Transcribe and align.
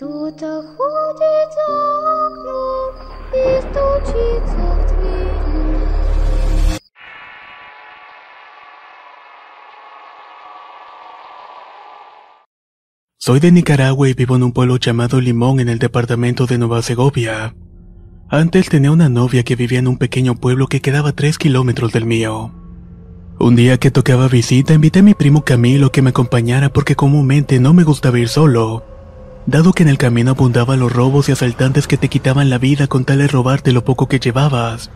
Кто-то 0.00 0.62
ходит 0.76 1.48
за 1.56 1.68
окном 2.26 2.94
и 3.32 3.60
стучится 3.60 4.56
в 4.56 4.86
двери. 4.88 5.86
Soy 13.18 13.40
de 13.40 13.50
Nicaragua 13.52 14.08
y 14.08 14.14
vivo 14.14 14.36
en 14.36 14.44
un 14.44 14.52
pueblo 14.52 14.76
llamado 14.76 15.20
Limón 15.20 15.60
en 15.60 15.68
el 15.68 15.78
departamento 15.78 16.46
de 16.46 16.58
Nueva 16.58 16.82
Segovia. 16.82 17.54
Antes 18.28 18.68
tenía 18.68 18.92
una 18.92 19.08
novia 19.08 19.42
que 19.42 19.56
vivía 19.56 19.78
en 19.78 19.88
un 19.88 19.98
pequeño 19.98 20.36
pueblo 20.36 20.66
que 20.68 20.80
quedaba 20.80 21.10
a 21.10 21.12
3 21.12 21.38
kilómetros 21.38 21.92
del 21.92 22.04
mío. 22.04 22.52
Un 23.38 23.56
día 23.56 23.78
que 23.78 23.90
tocaba 23.90 24.28
visita 24.28 24.74
invité 24.74 25.00
a 25.00 25.02
mi 25.02 25.14
primo 25.14 25.42
Camilo 25.42 25.92
que 25.92 26.02
me 26.02 26.10
acompañara 26.10 26.70
porque 26.70 26.96
comúnmente 26.96 27.60
no 27.60 27.74
me 27.74 27.84
gustaba 27.84 28.18
ir 28.18 28.28
solo, 28.28 28.89
dado 29.45 29.73
que 29.73 29.83
en 29.83 29.89
el 29.89 29.97
camino 29.97 30.31
abundaban 30.31 30.79
los 30.79 30.91
robos 30.91 31.29
y 31.29 31.31
asaltantes 31.31 31.87
que 31.87 31.97
te 31.97 32.09
quitaban 32.09 32.49
la 32.49 32.57
vida 32.57 32.87
con 32.87 33.05
tal 33.05 33.19
de 33.19 33.27
robarte 33.27 33.71
lo 33.71 33.83
poco 33.83 34.07
que 34.07 34.19
llevabas. 34.19 34.91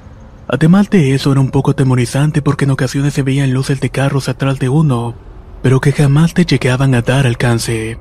Además 0.47 0.89
de 0.89 1.15
eso 1.15 1.31
era 1.31 1.41
un 1.41 1.49
poco 1.49 1.71
atemorizante 1.71 2.41
porque 2.41 2.65
en 2.65 2.71
ocasiones 2.71 3.13
se 3.13 3.23
veían 3.23 3.53
luces 3.53 3.81
de 3.81 3.89
carros 3.89 4.29
atrás 4.29 4.59
de 4.59 4.69
uno, 4.69 5.15
pero 5.63 5.81
que 5.81 5.91
jamás 5.91 6.33
te 6.33 6.45
llegaban 6.45 6.93
a 6.93 7.01
dar 7.01 7.25
alcance. 7.25 7.97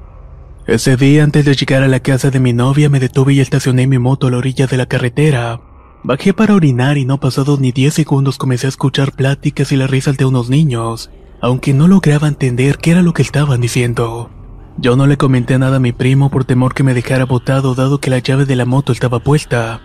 Ese 0.66 0.96
día 0.96 1.24
antes 1.24 1.44
de 1.44 1.54
llegar 1.54 1.82
a 1.82 1.88
la 1.88 2.00
casa 2.00 2.30
de 2.30 2.40
mi 2.40 2.52
novia 2.52 2.88
me 2.88 3.00
detuve 3.00 3.34
y 3.34 3.40
estacioné 3.40 3.86
mi 3.86 3.98
moto 3.98 4.26
a 4.26 4.30
la 4.30 4.38
orilla 4.38 4.66
de 4.66 4.76
la 4.76 4.86
carretera. 4.86 5.60
Bajé 6.02 6.34
para 6.34 6.54
orinar 6.54 6.98
y 6.98 7.06
no 7.06 7.18
pasados 7.18 7.60
ni 7.60 7.72
10 7.72 7.94
segundos 7.94 8.36
comencé 8.36 8.66
a 8.66 8.68
escuchar 8.68 9.12
pláticas 9.12 9.72
y 9.72 9.76
las 9.76 9.90
risas 9.90 10.18
de 10.18 10.26
unos 10.26 10.50
niños, 10.50 11.10
aunque 11.40 11.72
no 11.72 11.88
lograba 11.88 12.28
entender 12.28 12.76
qué 12.76 12.90
era 12.90 13.02
lo 13.02 13.14
que 13.14 13.22
estaban 13.22 13.62
diciendo. 13.62 14.30
Yo 14.76 14.96
no 14.96 15.06
le 15.06 15.16
comenté 15.16 15.58
nada 15.58 15.76
a 15.76 15.80
mi 15.80 15.92
primo 15.92 16.30
por 16.30 16.44
temor 16.44 16.74
que 16.74 16.82
me 16.82 16.94
dejara 16.94 17.24
botado 17.24 17.74
dado 17.74 18.00
que 18.00 18.10
la 18.10 18.18
llave 18.18 18.44
de 18.44 18.56
la 18.56 18.64
moto 18.64 18.92
estaba 18.92 19.20
puesta. 19.20 19.80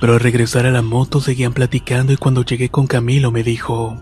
Pero 0.00 0.14
al 0.14 0.20
regresar 0.20 0.64
a 0.64 0.70
la 0.70 0.80
moto 0.80 1.20
seguían 1.20 1.52
platicando 1.52 2.12
y 2.12 2.16
cuando 2.16 2.42
llegué 2.42 2.70
con 2.70 2.86
Camilo 2.86 3.30
me 3.30 3.42
dijo, 3.42 3.96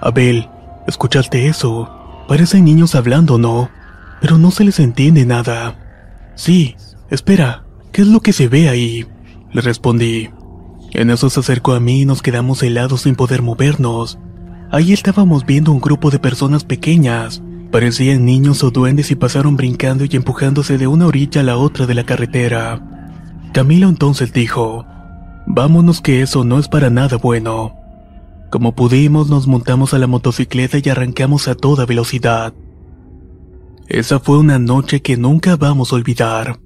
Abel, 0.00 0.48
¿escuchaste 0.86 1.46
eso? 1.46 1.90
Parecen 2.26 2.64
niños 2.64 2.94
hablando, 2.94 3.36
¿no? 3.36 3.68
Pero 4.20 4.38
no 4.38 4.50
se 4.50 4.64
les 4.64 4.80
entiende 4.80 5.26
nada. 5.26 6.32
Sí, 6.36 6.74
espera, 7.10 7.64
¿qué 7.92 8.02
es 8.02 8.08
lo 8.08 8.20
que 8.20 8.32
se 8.32 8.48
ve 8.48 8.70
ahí? 8.70 9.06
Le 9.52 9.60
respondí. 9.60 10.30
En 10.92 11.10
eso 11.10 11.28
se 11.28 11.40
acercó 11.40 11.74
a 11.74 11.80
mí 11.80 12.00
y 12.00 12.06
nos 12.06 12.22
quedamos 12.22 12.62
helados 12.62 13.02
sin 13.02 13.14
poder 13.14 13.42
movernos. 13.42 14.18
Ahí 14.70 14.94
estábamos 14.94 15.44
viendo 15.44 15.70
un 15.70 15.80
grupo 15.80 16.10
de 16.10 16.18
personas 16.18 16.64
pequeñas. 16.64 17.42
Parecían 17.70 18.24
niños 18.24 18.62
o 18.64 18.70
duendes 18.70 19.10
y 19.10 19.16
pasaron 19.16 19.56
brincando 19.56 20.04
y 20.04 20.16
empujándose 20.16 20.78
de 20.78 20.86
una 20.86 21.06
orilla 21.06 21.40
a 21.40 21.44
la 21.44 21.56
otra 21.56 21.86
de 21.86 21.94
la 21.94 22.04
carretera. 22.04 22.80
Camilo 23.52 23.88
entonces 23.88 24.32
dijo, 24.32 24.86
Vámonos 25.46 26.00
que 26.00 26.22
eso 26.22 26.44
no 26.44 26.58
es 26.58 26.68
para 26.68 26.90
nada 26.90 27.16
bueno. 27.16 27.76
Como 28.50 28.74
pudimos 28.74 29.28
nos 29.28 29.46
montamos 29.46 29.94
a 29.94 29.98
la 29.98 30.06
motocicleta 30.06 30.78
y 30.82 30.88
arrancamos 30.88 31.48
a 31.48 31.54
toda 31.54 31.86
velocidad. 31.86 32.54
Esa 33.88 34.18
fue 34.18 34.38
una 34.38 34.58
noche 34.58 35.02
que 35.02 35.16
nunca 35.16 35.56
vamos 35.56 35.92
a 35.92 35.96
olvidar. 35.96 36.58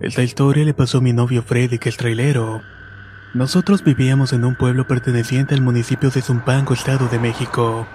Esta 0.00 0.22
historia 0.22 0.64
le 0.64 0.72
pasó 0.72 0.98
a 0.98 1.00
mi 1.02 1.12
novio 1.12 1.42
Freddy, 1.42 1.78
que 1.78 1.90
es 1.90 1.98
trailero. 1.98 2.62
Nosotros 3.34 3.84
vivíamos 3.84 4.32
en 4.32 4.46
un 4.46 4.56
pueblo 4.56 4.86
perteneciente 4.86 5.54
al 5.54 5.60
municipio 5.60 6.08
de 6.08 6.22
Zumpango, 6.22 6.72
Estado 6.72 7.06
de 7.08 7.18
México. 7.18 7.86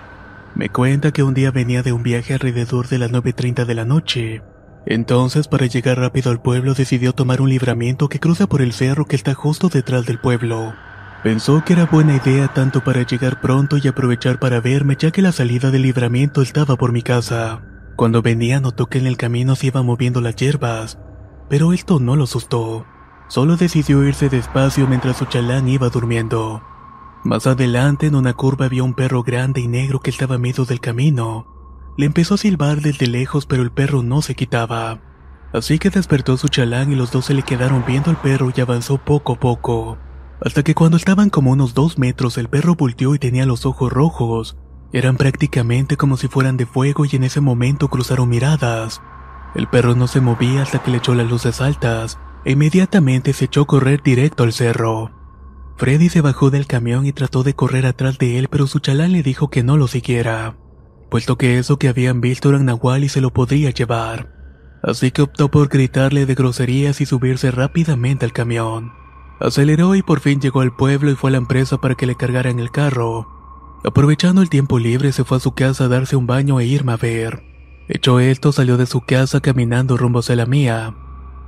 Me 0.54 0.70
cuenta 0.70 1.12
que 1.12 1.24
un 1.24 1.34
día 1.34 1.50
venía 1.50 1.82
de 1.82 1.94
un 1.94 2.04
viaje 2.04 2.34
alrededor 2.34 2.88
de 2.90 3.00
las 3.00 3.12
9.30 3.12 3.66
de 3.66 3.74
la 3.74 3.86
noche. 3.86 4.44
Entonces, 4.86 5.48
para 5.48 5.66
llegar 5.66 5.98
rápido 5.98 6.30
al 6.30 6.44
pueblo, 6.44 6.76
decidió 6.76 7.12
tomar 7.12 7.42
un 7.42 7.50
libramiento 7.50 8.08
que 8.08 8.20
cruza 8.20 8.46
por 8.46 8.62
el 8.62 8.72
cerro 8.72 9.06
que 9.06 9.16
está 9.16 9.34
justo 9.34 9.70
detrás 9.70 10.06
del 10.06 10.20
pueblo. 10.20 10.76
Pensó 11.24 11.64
que 11.66 11.74
era 11.74 11.88
buena 11.88 12.16
idea 12.16 12.50
tanto 12.50 12.84
para 12.84 13.02
llegar 13.02 13.42
pronto 13.42 13.78
y 13.78 13.88
aprovechar 13.88 14.38
para 14.38 14.62
verme, 14.62 14.96
ya 14.96 15.10
que 15.10 15.24
la 15.24 15.32
salida 15.32 15.72
del 15.72 15.82
libramiento 15.82 16.44
estaba 16.44 16.76
por 16.76 16.92
mi 16.92 17.02
casa. 17.02 17.64
Cuando 17.96 18.22
venía 18.22 18.60
notó 18.60 18.86
que 18.86 19.00
en 19.00 19.08
el 19.08 19.18
camino 19.18 19.56
se 19.56 19.68
iba 19.68 19.82
moviendo 19.82 20.22
las 20.22 20.36
hierbas, 20.36 21.00
pero 21.50 21.74
esto 21.74 22.00
no 22.00 22.16
lo 22.16 22.26
asustó. 22.26 22.86
Solo 23.28 23.58
decidió 23.58 24.04
irse 24.04 24.30
despacio 24.30 24.88
mientras 24.88 25.18
su 25.18 25.26
chalán 25.26 25.68
iba 25.68 25.90
durmiendo. 25.90 26.62
Más 27.24 27.48
adelante, 27.48 28.08
en 28.08 28.16
una 28.16 28.34
curva, 28.34 28.68
vio 28.70 28.86
un 28.86 28.94
perro 28.94 29.24
grande 29.24 29.62
y 29.62 29.68
negro 29.68 30.00
que 30.00 30.12
estaba 30.12 30.36
a 30.36 30.40
medio 30.40 30.66
del 30.66 30.80
camino. 30.80 31.48
Le 31.98 32.06
empezó 32.06 32.36
a 32.36 32.38
silbar 32.38 32.82
desde 32.82 33.08
lejos, 33.08 33.46
pero 33.46 33.64
el 33.64 33.72
perro 33.72 34.04
no 34.04 34.22
se 34.22 34.36
quitaba. 34.36 35.00
Así 35.54 35.80
que 35.80 35.90
despertó 35.90 36.38
su 36.38 36.50
chalán 36.50 36.92
y 36.92 36.96
los 36.96 37.12
dos 37.12 37.26
se 37.26 37.34
le 37.34 37.42
quedaron 37.42 37.84
viendo 37.88 38.12
al 38.12 38.18
perro 38.18 38.52
y 38.56 38.62
avanzó 38.62 38.98
poco 38.98 39.34
a 39.34 39.40
poco. 39.40 39.98
Hasta 40.44 40.64
que 40.64 40.76
cuando 40.76 40.98
estaban 40.98 41.30
como 41.30 41.52
unos 41.52 41.74
dos 41.74 41.98
metros, 41.98 42.38
el 42.38 42.50
perro 42.50 42.76
volteó 42.76 43.16
y 43.16 43.20
tenía 43.20 43.46
los 43.46 43.66
ojos 43.66 43.92
rojos. 43.92 44.58
Eran 44.92 45.18
prácticamente 45.18 45.98
como 45.98 46.18
si 46.18 46.28
fueran 46.28 46.58
de 46.58 46.66
fuego 46.66 47.06
y 47.06 47.16
en 47.16 47.24
ese 47.24 47.42
momento 47.42 47.88
cruzaron 47.88 48.30
miradas. 48.30 49.02
El 49.56 49.68
perro 49.68 49.96
no 49.96 50.08
se 50.08 50.20
movía 50.20 50.62
hasta 50.62 50.80
que 50.80 50.92
le 50.92 50.98
echó 50.98 51.16
las 51.16 51.30
luces 51.30 51.62
altas, 51.62 52.20
e 52.44 52.52
inmediatamente 52.52 53.34
se 53.34 53.46
echó 53.46 53.62
a 53.62 53.68
correr 53.68 54.04
directo 54.04 54.44
al 54.44 54.54
cerro. 54.54 55.12
Freddy 55.78 56.10
se 56.10 56.22
bajó 56.22 56.52
del 56.52 56.68
camión 56.68 57.06
y 57.06 57.14
trató 57.14 57.44
de 57.44 57.54
correr 57.54 57.86
atrás 57.86 58.18
de 58.18 58.38
él, 58.38 58.48
pero 58.50 58.68
su 58.68 58.80
chalán 58.80 59.12
le 59.12 59.24
dijo 59.24 59.50
que 59.50 59.64
no 59.64 59.78
lo 59.78 59.88
siguiera, 59.88 60.58
puesto 61.10 61.38
que 61.38 61.58
eso 61.58 61.78
que 61.78 61.90
habían 61.90 62.22
visto 62.22 62.50
era 62.50 62.60
nahual 62.60 63.04
y 63.04 63.10
se 63.10 63.22
lo 63.22 63.32
podría 63.32 63.72
llevar. 63.72 64.34
Así 64.84 65.12
que 65.12 65.22
optó 65.22 65.50
por 65.50 65.68
gritarle 65.70 66.26
de 66.26 66.36
groserías 66.36 67.02
y 67.02 67.06
subirse 67.06 67.50
rápidamente 67.52 68.26
al 68.26 68.34
camión. 68.34 68.94
Aceleró 69.40 69.96
y 69.96 70.02
por 70.02 70.20
fin 70.20 70.40
llegó 70.40 70.62
al 70.62 70.76
pueblo 70.76 71.12
y 71.12 71.16
fue 71.16 71.30
a 71.30 71.32
la 71.32 71.38
empresa 71.38 71.78
para 71.80 71.96
que 71.96 72.06
le 72.06 72.16
cargaran 72.16 72.60
el 72.60 72.72
carro. 72.72 73.28
Aprovechando 73.84 74.42
el 74.42 74.50
tiempo 74.50 74.80
libre 74.80 75.12
se 75.12 75.24
fue 75.24 75.38
a 75.38 75.42
su 75.42 75.54
casa 75.54 75.86
a 75.86 75.88
darse 75.88 76.16
un 76.16 76.28
baño 76.28 76.60
e 76.60 76.66
irme 76.66 76.94
a 76.94 76.98
ver. 76.98 77.45
Hecho 77.88 78.20
esto, 78.20 78.52
salió 78.52 78.78
de 78.78 78.88
su 78.88 79.02
casa 79.02 79.42
caminando 79.42 79.98
rumbo 79.98 80.20
hacia 80.20 80.36
la 80.36 80.46
mía. 80.46 80.96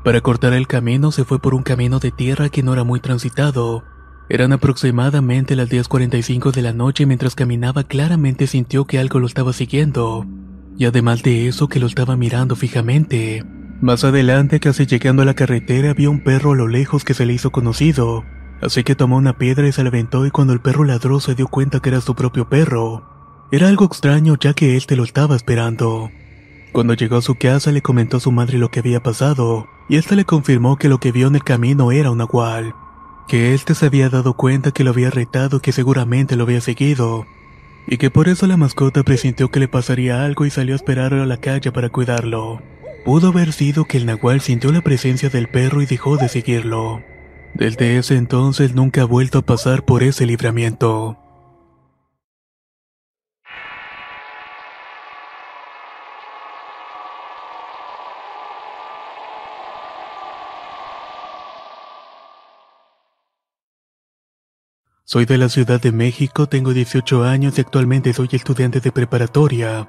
Para 0.03 0.21
cortar 0.21 0.53
el 0.53 0.67
camino 0.67 1.11
se 1.11 1.25
fue 1.25 1.39
por 1.39 1.53
un 1.53 1.63
camino 1.63 1.99
de 1.99 2.11
tierra 2.11 2.49
que 2.49 2.63
no 2.63 2.73
era 2.73 2.83
muy 2.83 2.99
transitado. 2.99 3.83
Eran 4.29 4.53
aproximadamente 4.53 5.55
las 5.55 5.69
10.45 5.69 6.51
de 6.51 6.61
la 6.61 6.73
noche 6.73 7.03
y 7.03 7.05
mientras 7.05 7.33
caminaba 7.33 7.83
claramente 7.83 8.45
sintió 8.45 8.85
que 8.85 8.99
algo 8.99 9.19
lo 9.19 9.25
estaba 9.25 9.51
siguiendo. 9.53 10.25
Y 10.77 10.85
además 10.85 11.23
de 11.23 11.47
eso 11.47 11.67
que 11.67 11.79
lo 11.79 11.87
estaba 11.87 12.15
mirando 12.15 12.55
fijamente. 12.55 13.43
Más 13.81 14.03
adelante, 14.03 14.59
casi 14.59 14.85
llegando 14.85 15.23
a 15.23 15.25
la 15.25 15.33
carretera, 15.33 15.93
vio 15.93 16.11
un 16.11 16.23
perro 16.23 16.53
a 16.53 16.55
lo 16.55 16.67
lejos 16.67 17.03
que 17.03 17.13
se 17.13 17.25
le 17.25 17.33
hizo 17.33 17.51
conocido. 17.51 18.23
Así 18.61 18.83
que 18.83 18.95
tomó 18.95 19.17
una 19.17 19.37
piedra 19.37 19.67
y 19.67 19.71
se 19.71 19.83
la 19.83 19.89
aventó 19.89 20.25
y 20.25 20.31
cuando 20.31 20.53
el 20.53 20.61
perro 20.61 20.83
ladró 20.83 21.19
se 21.19 21.35
dio 21.35 21.47
cuenta 21.47 21.79
que 21.79 21.89
era 21.89 22.01
su 22.01 22.15
propio 22.15 22.49
perro. 22.49 23.03
Era 23.51 23.69
algo 23.69 23.85
extraño 23.85 24.35
ya 24.39 24.53
que 24.53 24.75
él 24.75 24.85
te 24.85 24.95
lo 24.95 25.03
estaba 25.03 25.35
esperando. 25.35 26.09
Cuando 26.71 26.93
llegó 26.93 27.17
a 27.17 27.21
su 27.21 27.35
casa 27.35 27.71
le 27.71 27.81
comentó 27.81 28.17
a 28.17 28.19
su 28.19 28.31
madre 28.31 28.57
lo 28.57 28.69
que 28.69 28.79
había 28.79 29.01
pasado, 29.01 29.67
y 29.89 29.97
ésta 29.97 30.15
le 30.15 30.25
confirmó 30.25 30.77
que 30.77 30.89
lo 30.89 30.99
que 30.99 31.11
vio 31.11 31.27
en 31.27 31.35
el 31.35 31.43
camino 31.43 31.91
era 31.91 32.11
un 32.11 32.19
nahual, 32.19 32.75
que 33.27 33.53
éste 33.53 33.73
se 33.73 33.87
había 33.87 34.09
dado 34.09 34.35
cuenta 34.35 34.71
que 34.71 34.83
lo 34.83 34.91
había 34.91 35.09
retado 35.09 35.59
que 35.61 35.71
seguramente 35.71 36.35
lo 36.35 36.43
había 36.43 36.61
seguido, 36.61 37.25
y 37.87 37.97
que 37.97 38.11
por 38.11 38.27
eso 38.27 38.47
la 38.47 38.57
mascota 38.57 39.03
presintió 39.03 39.49
que 39.49 39.59
le 39.59 39.67
pasaría 39.67 40.23
algo 40.23 40.45
y 40.45 40.49
salió 40.49 40.75
a 40.75 40.77
esperarlo 40.77 41.23
a 41.23 41.25
la 41.25 41.37
calle 41.37 41.71
para 41.71 41.89
cuidarlo. 41.89 42.61
Pudo 43.05 43.29
haber 43.29 43.53
sido 43.53 43.85
que 43.85 43.97
el 43.97 44.05
nahual 44.05 44.41
sintió 44.41 44.71
la 44.71 44.81
presencia 44.81 45.29
del 45.29 45.47
perro 45.47 45.81
y 45.81 45.85
dejó 45.85 46.17
de 46.17 46.27
seguirlo. 46.27 47.01
Desde 47.53 47.97
ese 47.97 48.17
entonces 48.17 48.75
nunca 48.75 49.03
ha 49.03 49.05
vuelto 49.05 49.39
a 49.39 49.45
pasar 49.45 49.85
por 49.85 50.03
ese 50.03 50.25
libramiento. 50.25 51.17
Soy 65.09 65.23
de 65.23 65.37
la 65.37 65.47
Ciudad 65.47 65.79
de 65.79 65.93
México, 65.93 66.47
tengo 66.47 66.73
18 66.73 67.23
años 67.23 67.57
y 67.57 67.61
actualmente 67.61 68.11
soy 68.11 68.27
estudiante 68.33 68.81
de 68.81 68.91
preparatoria, 68.91 69.87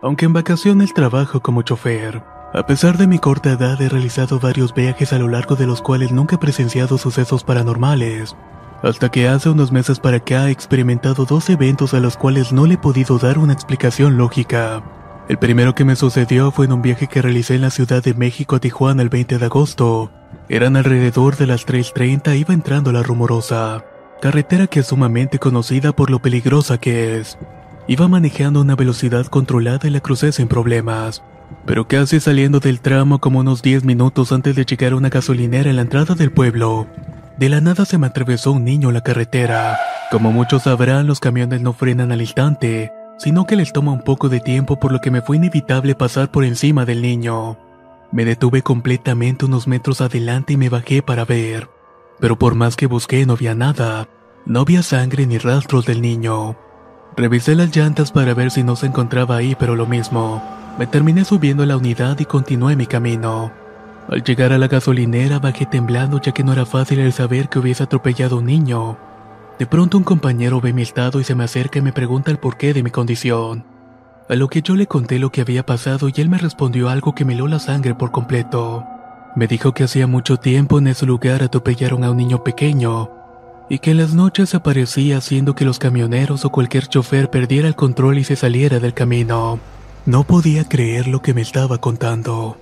aunque 0.00 0.26
en 0.26 0.32
vacaciones 0.32 0.94
trabajo 0.94 1.40
como 1.40 1.62
chofer. 1.62 2.22
A 2.52 2.64
pesar 2.64 2.96
de 2.96 3.08
mi 3.08 3.18
corta 3.18 3.50
edad 3.50 3.82
he 3.82 3.88
realizado 3.88 4.38
varios 4.38 4.72
viajes 4.72 5.12
a 5.12 5.18
lo 5.18 5.26
largo 5.26 5.56
de 5.56 5.66
los 5.66 5.82
cuales 5.82 6.12
nunca 6.12 6.36
he 6.36 6.38
presenciado 6.38 6.98
sucesos 6.98 7.42
paranormales, 7.42 8.36
hasta 8.84 9.10
que 9.10 9.26
hace 9.26 9.50
unos 9.50 9.72
meses 9.72 9.98
para 9.98 10.18
acá 10.18 10.46
he 10.46 10.52
experimentado 10.52 11.24
dos 11.24 11.50
eventos 11.50 11.92
a 11.92 11.98
los 11.98 12.16
cuales 12.16 12.52
no 12.52 12.64
le 12.66 12.74
he 12.74 12.78
podido 12.78 13.18
dar 13.18 13.40
una 13.40 13.54
explicación 13.54 14.16
lógica. 14.16 14.84
El 15.28 15.38
primero 15.38 15.74
que 15.74 15.84
me 15.84 15.96
sucedió 15.96 16.52
fue 16.52 16.66
en 16.66 16.74
un 16.74 16.82
viaje 16.82 17.08
que 17.08 17.22
realicé 17.22 17.56
en 17.56 17.62
la 17.62 17.70
Ciudad 17.70 18.04
de 18.04 18.14
México 18.14 18.54
a 18.54 18.60
Tijuana 18.60 19.02
el 19.02 19.08
20 19.08 19.36
de 19.36 19.46
agosto. 19.46 20.12
Eran 20.48 20.76
alrededor 20.76 21.36
de 21.38 21.48
las 21.48 21.66
3.30 21.66 22.38
iba 22.38 22.54
entrando 22.54 22.92
la 22.92 23.02
rumorosa 23.02 23.84
carretera 24.20 24.66
que 24.66 24.80
es 24.80 24.86
sumamente 24.86 25.38
conocida 25.38 25.92
por 25.92 26.10
lo 26.10 26.20
peligrosa 26.20 26.78
que 26.78 27.18
es. 27.18 27.38
Iba 27.86 28.08
manejando 28.08 28.60
una 28.60 28.76
velocidad 28.76 29.26
controlada 29.26 29.86
y 29.86 29.90
la 29.90 30.00
crucé 30.00 30.32
sin 30.32 30.48
problemas, 30.48 31.22
pero 31.66 31.86
casi 31.86 32.20
saliendo 32.20 32.60
del 32.60 32.80
tramo 32.80 33.18
como 33.18 33.40
unos 33.40 33.60
10 33.62 33.84
minutos 33.84 34.32
antes 34.32 34.56
de 34.56 34.64
llegar 34.64 34.92
a 34.92 34.96
una 34.96 35.10
gasolinera 35.10 35.68
en 35.68 35.76
la 35.76 35.82
entrada 35.82 36.14
del 36.14 36.32
pueblo. 36.32 36.86
De 37.36 37.48
la 37.48 37.60
nada 37.60 37.84
se 37.84 37.98
me 37.98 38.06
atravesó 38.06 38.52
un 38.52 38.64
niño 38.64 38.88
en 38.88 38.94
la 38.94 39.02
carretera. 39.02 39.78
Como 40.10 40.32
muchos 40.32 40.62
sabrán, 40.62 41.06
los 41.06 41.20
camiones 41.20 41.60
no 41.60 41.72
frenan 41.72 42.12
al 42.12 42.20
instante, 42.20 42.92
sino 43.18 43.46
que 43.46 43.56
les 43.56 43.72
toma 43.72 43.92
un 43.92 44.02
poco 44.02 44.28
de 44.28 44.40
tiempo 44.40 44.78
por 44.78 44.92
lo 44.92 45.00
que 45.00 45.10
me 45.10 45.20
fue 45.20 45.36
inevitable 45.36 45.94
pasar 45.94 46.30
por 46.30 46.44
encima 46.44 46.84
del 46.84 47.02
niño. 47.02 47.58
Me 48.12 48.24
detuve 48.24 48.62
completamente 48.62 49.44
unos 49.44 49.66
metros 49.66 50.00
adelante 50.00 50.52
y 50.52 50.56
me 50.56 50.68
bajé 50.68 51.02
para 51.02 51.24
ver. 51.24 51.68
Pero 52.20 52.38
por 52.38 52.54
más 52.54 52.76
que 52.76 52.86
busqué 52.86 53.26
no 53.26 53.34
había 53.34 53.54
nada. 53.54 54.08
No 54.46 54.60
había 54.60 54.82
sangre 54.82 55.26
ni 55.26 55.38
rastros 55.38 55.86
del 55.86 56.02
niño. 56.02 56.56
Revisé 57.16 57.54
las 57.54 57.74
llantas 57.74 58.12
para 58.12 58.34
ver 58.34 58.50
si 58.50 58.62
no 58.62 58.76
se 58.76 58.86
encontraba 58.86 59.36
ahí, 59.36 59.54
pero 59.58 59.76
lo 59.76 59.86
mismo. 59.86 60.42
Me 60.78 60.86
terminé 60.86 61.24
subiendo 61.24 61.62
a 61.62 61.66
la 61.66 61.76
unidad 61.76 62.18
y 62.18 62.24
continué 62.24 62.76
mi 62.76 62.86
camino. 62.86 63.52
Al 64.08 64.22
llegar 64.22 64.52
a 64.52 64.58
la 64.58 64.68
gasolinera 64.68 65.38
bajé 65.38 65.64
temblando 65.64 66.20
ya 66.20 66.32
que 66.32 66.44
no 66.44 66.52
era 66.52 66.66
fácil 66.66 66.98
el 66.98 67.12
saber 67.12 67.48
que 67.48 67.58
hubiese 67.58 67.84
atropellado 67.84 68.38
un 68.38 68.46
niño. 68.46 68.98
De 69.58 69.66
pronto 69.66 69.96
un 69.96 70.04
compañero 70.04 70.60
ve 70.60 70.72
mi 70.72 70.82
estado 70.82 71.20
y 71.20 71.24
se 71.24 71.34
me 71.34 71.44
acerca 71.44 71.78
y 71.78 71.82
me 71.82 71.92
pregunta 71.92 72.30
el 72.30 72.38
porqué 72.38 72.74
de 72.74 72.82
mi 72.82 72.90
condición. 72.90 73.64
A 74.28 74.34
lo 74.34 74.48
que 74.48 74.62
yo 74.62 74.74
le 74.74 74.86
conté 74.86 75.18
lo 75.18 75.30
que 75.30 75.42
había 75.42 75.64
pasado 75.64 76.08
y 76.08 76.20
él 76.20 76.28
me 76.28 76.38
respondió 76.38 76.88
algo 76.88 77.14
que 77.14 77.24
me 77.24 77.34
heló 77.34 77.46
la 77.46 77.60
sangre 77.60 77.94
por 77.94 78.10
completo. 78.10 78.84
Me 79.34 79.46
dijo 79.48 79.72
que 79.72 79.84
hacía 79.84 80.06
mucho 80.06 80.36
tiempo 80.36 80.78
en 80.78 80.86
ese 80.86 81.06
lugar 81.06 81.42
atropellaron 81.42 82.04
a 82.04 82.10
un 82.10 82.16
niño 82.16 82.44
pequeño 82.44 83.10
y 83.68 83.78
que 83.78 83.92
en 83.92 83.96
las 83.96 84.14
noches 84.14 84.54
aparecía 84.54 85.18
haciendo 85.18 85.54
que 85.54 85.64
los 85.64 85.78
camioneros 85.78 86.44
o 86.44 86.50
cualquier 86.50 86.86
chofer 86.86 87.30
perdiera 87.30 87.66
el 87.66 87.74
control 87.74 88.18
y 88.18 88.24
se 88.24 88.36
saliera 88.36 88.78
del 88.78 88.94
camino. 88.94 89.58
No 90.06 90.24
podía 90.24 90.68
creer 90.68 91.08
lo 91.08 91.22
que 91.22 91.34
me 91.34 91.40
estaba 91.40 91.78
contando. 91.78 92.58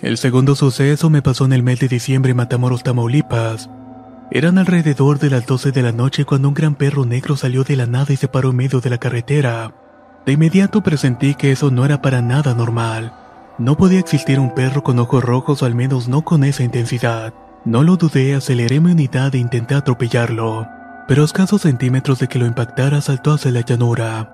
El 0.00 0.18
segundo 0.18 0.54
suceso 0.54 1.10
me 1.10 1.22
pasó 1.22 1.44
en 1.44 1.52
el 1.52 1.62
mes 1.62 1.78
de 1.80 1.88
diciembre 1.88 2.30
en 2.30 2.38
Matamoros, 2.38 2.82
Tamaulipas. 2.82 3.68
Eran 4.30 4.58
alrededor 4.58 5.18
de 5.18 5.30
las 5.30 5.46
12 5.46 5.72
de 5.72 5.82
la 5.82 5.92
noche 5.92 6.24
cuando 6.24 6.48
un 6.48 6.54
gran 6.54 6.74
perro 6.74 7.04
negro 7.04 7.36
salió 7.36 7.64
de 7.64 7.76
la 7.76 7.86
nada 7.86 8.12
y 8.12 8.16
se 8.16 8.28
paró 8.28 8.50
en 8.50 8.56
medio 8.56 8.80
de 8.80 8.90
la 8.90 8.98
carretera. 8.98 9.72
De 10.24 10.32
inmediato 10.32 10.82
presentí 10.82 11.34
que 11.34 11.52
eso 11.52 11.70
no 11.70 11.84
era 11.84 12.02
para 12.02 12.22
nada 12.22 12.54
normal. 12.54 13.12
No 13.58 13.74
podía 13.78 14.00
existir 14.00 14.38
un 14.38 14.54
perro 14.54 14.82
con 14.82 14.98
ojos 14.98 15.24
rojos 15.24 15.62
o 15.62 15.66
al 15.66 15.74
menos 15.74 16.08
no 16.08 16.22
con 16.22 16.44
esa 16.44 16.62
intensidad. 16.62 17.32
No 17.64 17.82
lo 17.82 17.96
dudé, 17.96 18.34
aceleré 18.34 18.80
mi 18.80 18.92
unidad 18.92 19.34
e 19.34 19.38
intenté 19.38 19.74
atropellarlo, 19.74 20.66
pero 21.08 21.22
a 21.22 21.24
escasos 21.24 21.62
centímetros 21.62 22.18
de 22.18 22.28
que 22.28 22.38
lo 22.38 22.44
impactara 22.44 23.00
saltó 23.00 23.32
hacia 23.32 23.50
la 23.50 23.62
llanura. 23.62 24.32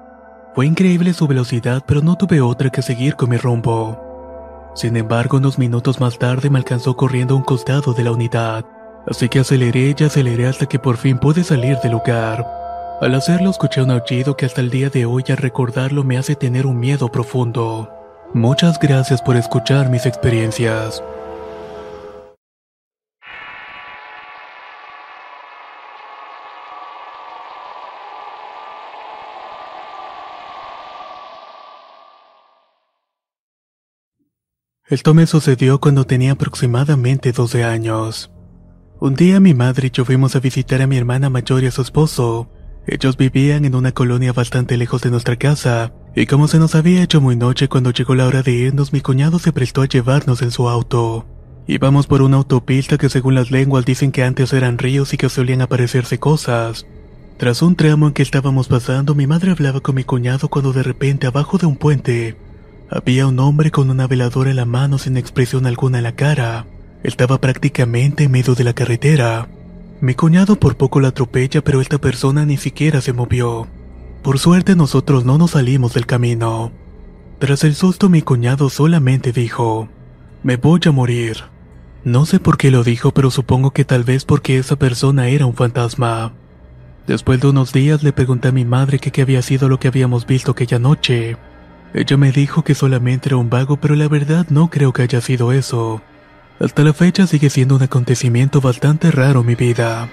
Fue 0.56 0.66
increíble 0.66 1.14
su 1.14 1.28
velocidad, 1.28 1.84
pero 1.86 2.02
no 2.02 2.16
tuve 2.16 2.40
otra 2.40 2.70
que 2.70 2.82
seguir 2.82 3.14
con 3.14 3.30
mi 3.30 3.36
rumbo. 3.36 4.72
Sin 4.74 4.96
embargo, 4.96 5.36
unos 5.36 5.56
minutos 5.56 6.00
más 6.00 6.18
tarde 6.18 6.50
me 6.50 6.58
alcanzó 6.58 6.96
corriendo 6.96 7.34
a 7.34 7.36
un 7.36 7.44
costado 7.44 7.94
de 7.94 8.02
la 8.02 8.10
unidad, 8.10 8.64
así 9.06 9.28
que 9.28 9.38
aceleré 9.38 9.94
y 9.96 10.02
aceleré 10.02 10.48
hasta 10.48 10.66
que 10.66 10.80
por 10.80 10.96
fin 10.96 11.18
pude 11.18 11.44
salir 11.44 11.78
del 11.78 11.92
lugar. 11.92 12.44
Al 13.00 13.14
hacerlo 13.14 13.50
escuché 13.50 13.82
un 13.82 13.92
aullido 13.92 14.36
que 14.36 14.46
hasta 14.46 14.60
el 14.60 14.70
día 14.70 14.90
de 14.90 15.06
hoy 15.06 15.22
al 15.28 15.36
recordarlo 15.36 16.02
me 16.02 16.18
hace 16.18 16.34
tener 16.34 16.66
un 16.66 16.80
miedo 16.80 17.08
profundo. 17.08 18.01
Muchas 18.34 18.78
gracias 18.78 19.20
por 19.20 19.36
escuchar 19.36 19.90
mis 19.90 20.06
experiencias. 20.06 21.04
Esto 34.86 35.12
me 35.12 35.26
sucedió 35.26 35.78
cuando 35.78 36.04
tenía 36.04 36.32
aproximadamente 36.32 37.32
12 37.32 37.64
años. 37.64 38.30
Un 38.98 39.14
día 39.14 39.40
mi 39.40 39.52
madre 39.52 39.88
y 39.88 39.90
yo 39.90 40.06
fuimos 40.06 40.36
a 40.36 40.40
visitar 40.40 40.80
a 40.80 40.86
mi 40.86 40.96
hermana 40.96 41.28
mayor 41.28 41.64
y 41.64 41.66
a 41.66 41.70
su 41.70 41.82
esposo. 41.82 42.48
Ellos 42.86 43.16
vivían 43.16 43.64
en 43.64 43.74
una 43.74 43.92
colonia 43.92 44.32
bastante 44.32 44.76
lejos 44.76 45.02
de 45.02 45.10
nuestra 45.10 45.36
casa, 45.36 45.92
y 46.16 46.26
como 46.26 46.48
se 46.48 46.58
nos 46.58 46.74
había 46.74 47.02
hecho 47.02 47.20
muy 47.20 47.36
noche 47.36 47.68
cuando 47.68 47.90
llegó 47.90 48.14
la 48.14 48.26
hora 48.26 48.42
de 48.42 48.52
irnos, 48.52 48.92
mi 48.92 49.00
cuñado 49.00 49.38
se 49.38 49.52
prestó 49.52 49.82
a 49.82 49.86
llevarnos 49.86 50.42
en 50.42 50.50
su 50.50 50.68
auto. 50.68 51.26
Íbamos 51.66 52.06
por 52.06 52.22
una 52.22 52.38
autopista 52.38 52.98
que 52.98 53.08
según 53.08 53.36
las 53.36 53.50
lenguas 53.50 53.84
dicen 53.84 54.10
que 54.10 54.24
antes 54.24 54.52
eran 54.52 54.78
ríos 54.78 55.14
y 55.14 55.16
que 55.16 55.28
solían 55.28 55.62
aparecerse 55.62 56.18
cosas. 56.18 56.86
Tras 57.38 57.62
un 57.62 57.76
tramo 57.76 58.08
en 58.08 58.12
que 58.12 58.22
estábamos 58.22 58.68
pasando, 58.68 59.14
mi 59.14 59.26
madre 59.26 59.52
hablaba 59.52 59.80
con 59.80 59.94
mi 59.94 60.04
cuñado 60.04 60.48
cuando 60.48 60.72
de 60.72 60.82
repente 60.82 61.26
abajo 61.26 61.58
de 61.58 61.66
un 61.66 61.76
puente 61.76 62.36
había 62.90 63.26
un 63.26 63.38
hombre 63.38 63.70
con 63.70 63.88
una 63.88 64.06
veladora 64.06 64.50
en 64.50 64.56
la 64.56 64.66
mano 64.66 64.98
sin 64.98 65.16
expresión 65.16 65.66
alguna 65.66 65.98
en 65.98 66.04
la 66.04 66.14
cara. 66.14 66.66
Estaba 67.02 67.40
prácticamente 67.40 68.24
en 68.24 68.32
medio 68.32 68.54
de 68.54 68.64
la 68.64 68.74
carretera. 68.74 69.48
Mi 70.02 70.16
cuñado 70.16 70.56
por 70.56 70.76
poco 70.76 70.98
la 70.98 71.08
atropella, 71.08 71.62
pero 71.62 71.80
esta 71.80 71.96
persona 71.96 72.44
ni 72.44 72.56
siquiera 72.56 73.00
se 73.00 73.12
movió. 73.12 73.68
Por 74.24 74.40
suerte 74.40 74.74
nosotros 74.74 75.24
no 75.24 75.38
nos 75.38 75.52
salimos 75.52 75.94
del 75.94 76.06
camino. 76.06 76.72
Tras 77.38 77.62
el 77.62 77.76
susto 77.76 78.08
mi 78.08 78.20
cuñado 78.20 78.68
solamente 78.68 79.30
dijo, 79.30 79.88
me 80.42 80.56
voy 80.56 80.80
a 80.86 80.90
morir. 80.90 81.44
No 82.02 82.26
sé 82.26 82.40
por 82.40 82.56
qué 82.56 82.72
lo 82.72 82.82
dijo, 82.82 83.12
pero 83.12 83.30
supongo 83.30 83.70
que 83.70 83.84
tal 83.84 84.02
vez 84.02 84.24
porque 84.24 84.58
esa 84.58 84.74
persona 84.74 85.28
era 85.28 85.46
un 85.46 85.54
fantasma. 85.54 86.32
Después 87.06 87.40
de 87.40 87.50
unos 87.50 87.72
días 87.72 88.02
le 88.02 88.12
pregunté 88.12 88.48
a 88.48 88.52
mi 88.52 88.64
madre 88.64 88.98
que 88.98 89.12
qué 89.12 89.22
había 89.22 89.40
sido 89.40 89.68
lo 89.68 89.78
que 89.78 89.86
habíamos 89.86 90.26
visto 90.26 90.50
aquella 90.50 90.80
noche. 90.80 91.36
Ella 91.94 92.16
me 92.16 92.32
dijo 92.32 92.64
que 92.64 92.74
solamente 92.74 93.28
era 93.28 93.36
un 93.36 93.50
vago, 93.50 93.76
pero 93.76 93.94
la 93.94 94.08
verdad 94.08 94.48
no 94.50 94.68
creo 94.68 94.92
que 94.92 95.02
haya 95.02 95.20
sido 95.20 95.52
eso. 95.52 96.02
Hasta 96.62 96.84
la 96.84 96.92
fecha 96.92 97.26
sigue 97.26 97.50
siendo 97.50 97.74
un 97.74 97.82
acontecimiento 97.82 98.60
bastante 98.60 99.10
raro 99.10 99.40
en 99.40 99.46
mi 99.46 99.54
vida. 99.56 100.08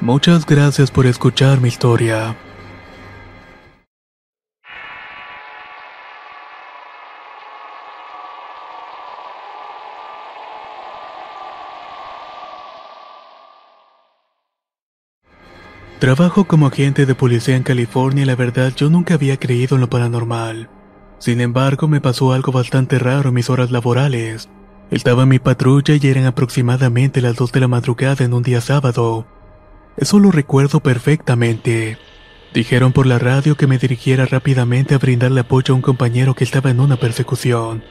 Muchas 0.00 0.46
gracias 0.46 0.90
por 0.90 1.06
escuchar 1.06 1.60
mi 1.60 1.68
historia. 1.68 2.34
Trabajo 16.00 16.46
como 16.46 16.66
agente 16.66 17.06
de 17.06 17.14
policía 17.14 17.54
en 17.54 17.62
California 17.62 18.24
y 18.24 18.26
la 18.26 18.34
verdad 18.34 18.72
yo 18.74 18.90
nunca 18.90 19.14
había 19.14 19.36
creído 19.36 19.76
en 19.76 19.82
lo 19.82 19.88
paranormal. 19.88 20.68
Sin 21.18 21.40
embargo, 21.40 21.86
me 21.86 22.00
pasó 22.00 22.32
algo 22.32 22.50
bastante 22.50 22.98
raro 22.98 23.28
en 23.28 23.36
mis 23.36 23.48
horas 23.48 23.70
laborales. 23.70 24.48
Estaba 24.90 25.26
mi 25.26 25.38
patrulla 25.38 25.94
y 26.00 26.06
eran 26.06 26.26
aproximadamente 26.26 27.20
las 27.20 27.36
2 27.36 27.52
de 27.52 27.60
la 27.60 27.68
madrugada 27.68 28.24
en 28.24 28.34
un 28.34 28.42
día 28.42 28.60
sábado. 28.60 29.26
Eso 29.96 30.18
lo 30.18 30.30
recuerdo 30.30 30.80
perfectamente. 30.80 31.98
Dijeron 32.52 32.92
por 32.92 33.06
la 33.06 33.18
radio 33.18 33.56
que 33.56 33.66
me 33.66 33.78
dirigiera 33.78 34.26
rápidamente 34.26 34.94
a 34.94 34.98
brindarle 34.98 35.40
apoyo 35.40 35.74
a 35.74 35.76
un 35.76 35.82
compañero 35.82 36.34
que 36.34 36.44
estaba 36.44 36.70
en 36.70 36.80
una 36.80 36.96
persecución. 36.96 37.82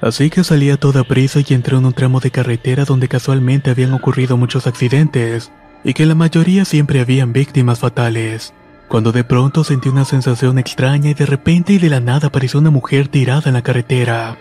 Así 0.00 0.30
que 0.30 0.42
salí 0.42 0.70
a 0.70 0.78
toda 0.78 1.04
prisa 1.04 1.40
y 1.46 1.54
entré 1.54 1.76
en 1.76 1.84
un 1.84 1.92
tramo 1.92 2.20
de 2.20 2.30
carretera 2.30 2.84
donde 2.84 3.06
casualmente 3.06 3.70
habían 3.70 3.92
ocurrido 3.92 4.36
muchos 4.36 4.66
accidentes 4.66 5.52
y 5.84 5.94
que 5.94 6.06
la 6.06 6.14
mayoría 6.14 6.64
siempre 6.64 7.00
habían 7.00 7.32
víctimas 7.32 7.80
fatales. 7.80 8.54
Cuando 8.88 9.12
de 9.12 9.22
pronto 9.22 9.62
sentí 9.62 9.88
una 9.88 10.04
sensación 10.04 10.58
extraña 10.58 11.10
y 11.10 11.14
de 11.14 11.26
repente 11.26 11.74
y 11.74 11.78
de 11.78 11.90
la 11.90 12.00
nada 12.00 12.28
apareció 12.28 12.58
una 12.58 12.70
mujer 12.70 13.08
tirada 13.08 13.42
en 13.46 13.54
la 13.54 13.62
carretera. 13.62 14.36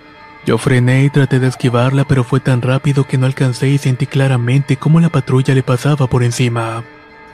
Yo 0.50 0.58
frené 0.58 1.04
y 1.04 1.12
traté 1.12 1.40
de 1.40 1.46
esquivarla, 1.46 2.06
pero 2.06 2.24
fue 2.24 2.40
tan 2.40 2.64
rápido 2.64 3.04
que 3.04 3.20
no 3.20 3.28
alcancé 3.28 3.70
y 3.70 3.78
sentí 3.78 4.08
claramente 4.08 4.78
cómo 4.78 5.00
la 5.00 5.10
patrulla 5.10 5.54
le 5.54 5.62
pasaba 5.62 6.08
por 6.08 6.24
encima. 6.24 6.84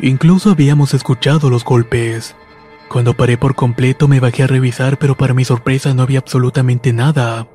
Incluso 0.01 0.49
habíamos 0.49 0.93
escuchado 0.93 1.49
los 1.49 1.63
golpes. 1.63 2.35
Cuando 2.89 3.13
paré 3.13 3.37
por 3.37 3.55
completo 3.55 4.09
me 4.09 4.19
bajé 4.19 4.43
a 4.43 4.47
revisar, 4.47 4.99
pero 4.99 5.15
para 5.15 5.33
mi 5.33 5.45
sorpresa 5.45 5.93
no 5.93 6.01
había 6.03 6.19
absolutamente 6.19 6.91
nada. 6.91 7.47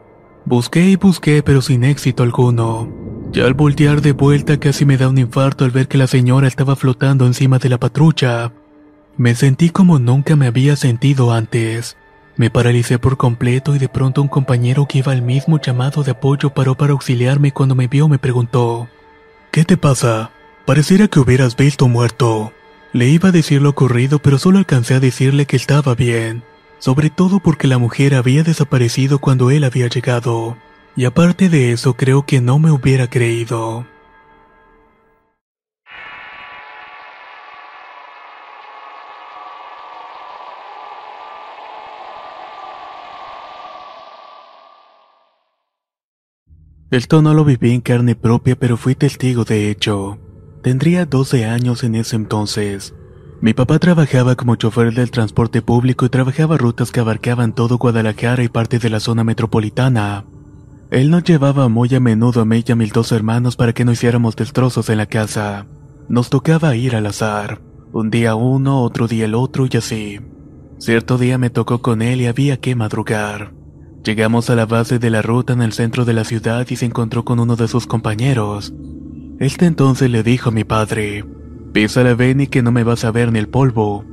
Busqué 0.47 0.87
y 0.89 0.97
busqué, 0.97 1.43
pero 1.43 1.61
sin 1.61 1.85
éxito 1.85 2.23
alguno. 2.23 2.89
Ya 3.31 3.45
al 3.45 3.53
voltear 3.53 4.01
de 4.01 4.13
vuelta 4.13 4.59
casi 4.59 4.87
me 4.87 4.97
da 4.97 5.11
un 5.11 5.19
infarto 5.19 5.67
al 5.67 5.73
ver 5.73 5.89
que 5.89 5.99
la 5.99 6.07
señora 6.07 6.49
estaba 6.49 6.75
flotando 6.75 7.27
encima 7.27 7.59
de 7.59 7.69
la 7.69 7.77
patrulla. 7.77 8.55
Me 9.19 9.35
sentí 9.35 9.69
como 9.69 9.99
nunca 9.99 10.37
me 10.37 10.47
había 10.47 10.75
sentido 10.77 11.35
antes. 11.35 11.99
Me 12.41 12.49
paralicé 12.49 12.99
por 12.99 13.19
completo 13.19 13.77
y 13.77 13.79
de 13.79 13.91
pronto 13.91 14.23
un 14.23 14.29
compañero 14.29 14.87
que 14.87 14.97
iba 14.97 15.13
al 15.13 15.21
mismo 15.21 15.61
llamado 15.61 16.03
de 16.03 16.13
apoyo 16.13 16.49
paró 16.49 16.75
para 16.75 16.93
auxiliarme 16.93 17.49
y 17.49 17.51
cuando 17.51 17.75
me 17.75 17.87
vio 17.87 18.09
me 18.09 18.19
preguntó, 18.19 18.89
¿Qué 19.51 19.67
te 19.67 19.77
pasa? 19.77 20.31
Pareciera 20.65 21.07
que 21.07 21.21
hubieras 21.21 21.55
visto 21.55 21.87
muerto. 21.87 22.55
Le 22.95 23.11
iba 23.11 23.29
a 23.29 23.33
decir 23.33 23.61
lo 23.61 23.69
ocurrido 23.69 24.21
pero 24.21 24.39
solo 24.39 24.57
alcancé 24.57 24.95
a 24.95 25.01
decirle 25.01 25.45
que 25.45 25.57
estaba 25.57 25.95
bien, 25.95 26.43
sobre 26.79 27.11
todo 27.11 27.41
porque 27.41 27.67
la 27.67 27.77
mujer 27.77 28.15
había 28.15 28.43
desaparecido 28.43 29.19
cuando 29.19 29.51
él 29.51 29.63
había 29.63 29.89
llegado. 29.89 30.57
Y 30.97 31.05
aparte 31.05 31.51
de 31.51 31.73
eso 31.73 31.93
creo 31.93 32.25
que 32.25 32.41
no 32.41 32.59
me 32.59 32.71
hubiera 32.71 33.07
creído. 33.11 33.85
Esto 46.91 47.23
no 47.23 47.35
lo 47.35 47.45
viví 47.45 47.71
en 47.71 47.81
carne 47.81 48.17
propia, 48.17 48.57
pero 48.57 48.77
fui 48.77 48.97
testigo 48.97 49.45
de 49.45 49.71
hecho. 49.71 50.19
Tendría 50.61 51.07
12 51.07 51.45
años 51.45 51.85
en 51.85 51.95
ese 51.95 52.17
entonces. 52.17 52.95
Mi 53.41 53.55
papá 53.55 53.79
trabajaba 53.79 54.35
como 54.35 54.57
chofer 54.57 54.93
del 54.93 55.13
transporte 55.13 55.63
público 55.63 56.05
y 56.05 56.09
trabajaba 56.09 56.59
rutas 56.59 56.91
que 56.91 56.99
abarcaban 56.99 57.55
todo 57.55 57.79
Guadalajara 57.79 58.43
y 58.43 58.49
parte 58.49 58.81
de 58.81 58.91
la 58.91 58.99
zona 58.99 59.23
metropolitana. 59.23 60.27
Él 60.91 61.11
nos 61.11 61.23
llevaba 61.23 61.69
muy 61.69 61.95
a 61.95 62.01
menudo 62.01 62.41
a 62.41 62.45
mí 62.45 62.65
y 62.67 62.73
a 62.73 62.77
mis 62.77 62.93
dos 62.93 63.13
hermanos 63.13 63.55
para 63.55 63.73
que 63.73 63.85
no 63.85 63.93
hiciéramos 63.93 64.35
destrozos 64.35 64.91
en 64.91 64.99
la 64.99 65.07
casa. 65.07 65.69
Nos 66.09 66.29
tocaba 66.29 66.75
ir 66.75 66.97
al 66.97 67.07
azar. 67.07 67.61
Un 67.93 68.11
día 68.11 68.35
uno, 68.35 68.83
otro 68.83 69.07
día 69.07 69.27
el 69.27 69.37
otro 69.37 69.67
y 69.71 69.77
así. 69.77 70.21
Cierto 70.79 71.19
día 71.19 71.39
me 71.39 71.51
tocó 71.51 71.83
con 71.83 72.03
él 72.03 72.21
y 72.21 72.27
había 72.27 72.57
que 72.57 72.75
madrugar. 72.75 73.60
Llegamos 74.03 74.49
a 74.49 74.57
la 74.57 74.65
base 74.65 74.99
de 74.99 75.11
la 75.11 75.21
ruta 75.21 75.53
en 75.53 75.61
el 75.61 75.75
centro 75.75 76.07
de 76.07 76.15
la 76.15 76.25
ciudad 76.25 76.67
y 76.71 76.77
se 76.77 76.87
encontró 76.87 77.25
con 77.25 77.39
uno 77.39 77.55
de 77.57 77.69
sus 77.69 77.87
compañeros. 77.87 78.73
Este 79.39 79.67
entonces 79.67 80.11
le 80.11 80.23
dijo 80.23 80.49
a 80.49 80.53
mi 80.53 80.65
padre, 80.65 81.25
Písale 81.73 82.15
Benny 82.15 82.47
que 82.47 82.63
no 82.63 82.73
me 82.73 82.83
vas 82.83 83.05
a 83.05 83.11
ver 83.11 83.31
ni 83.31 83.39
el 83.39 83.49
polvo. 83.49 84.05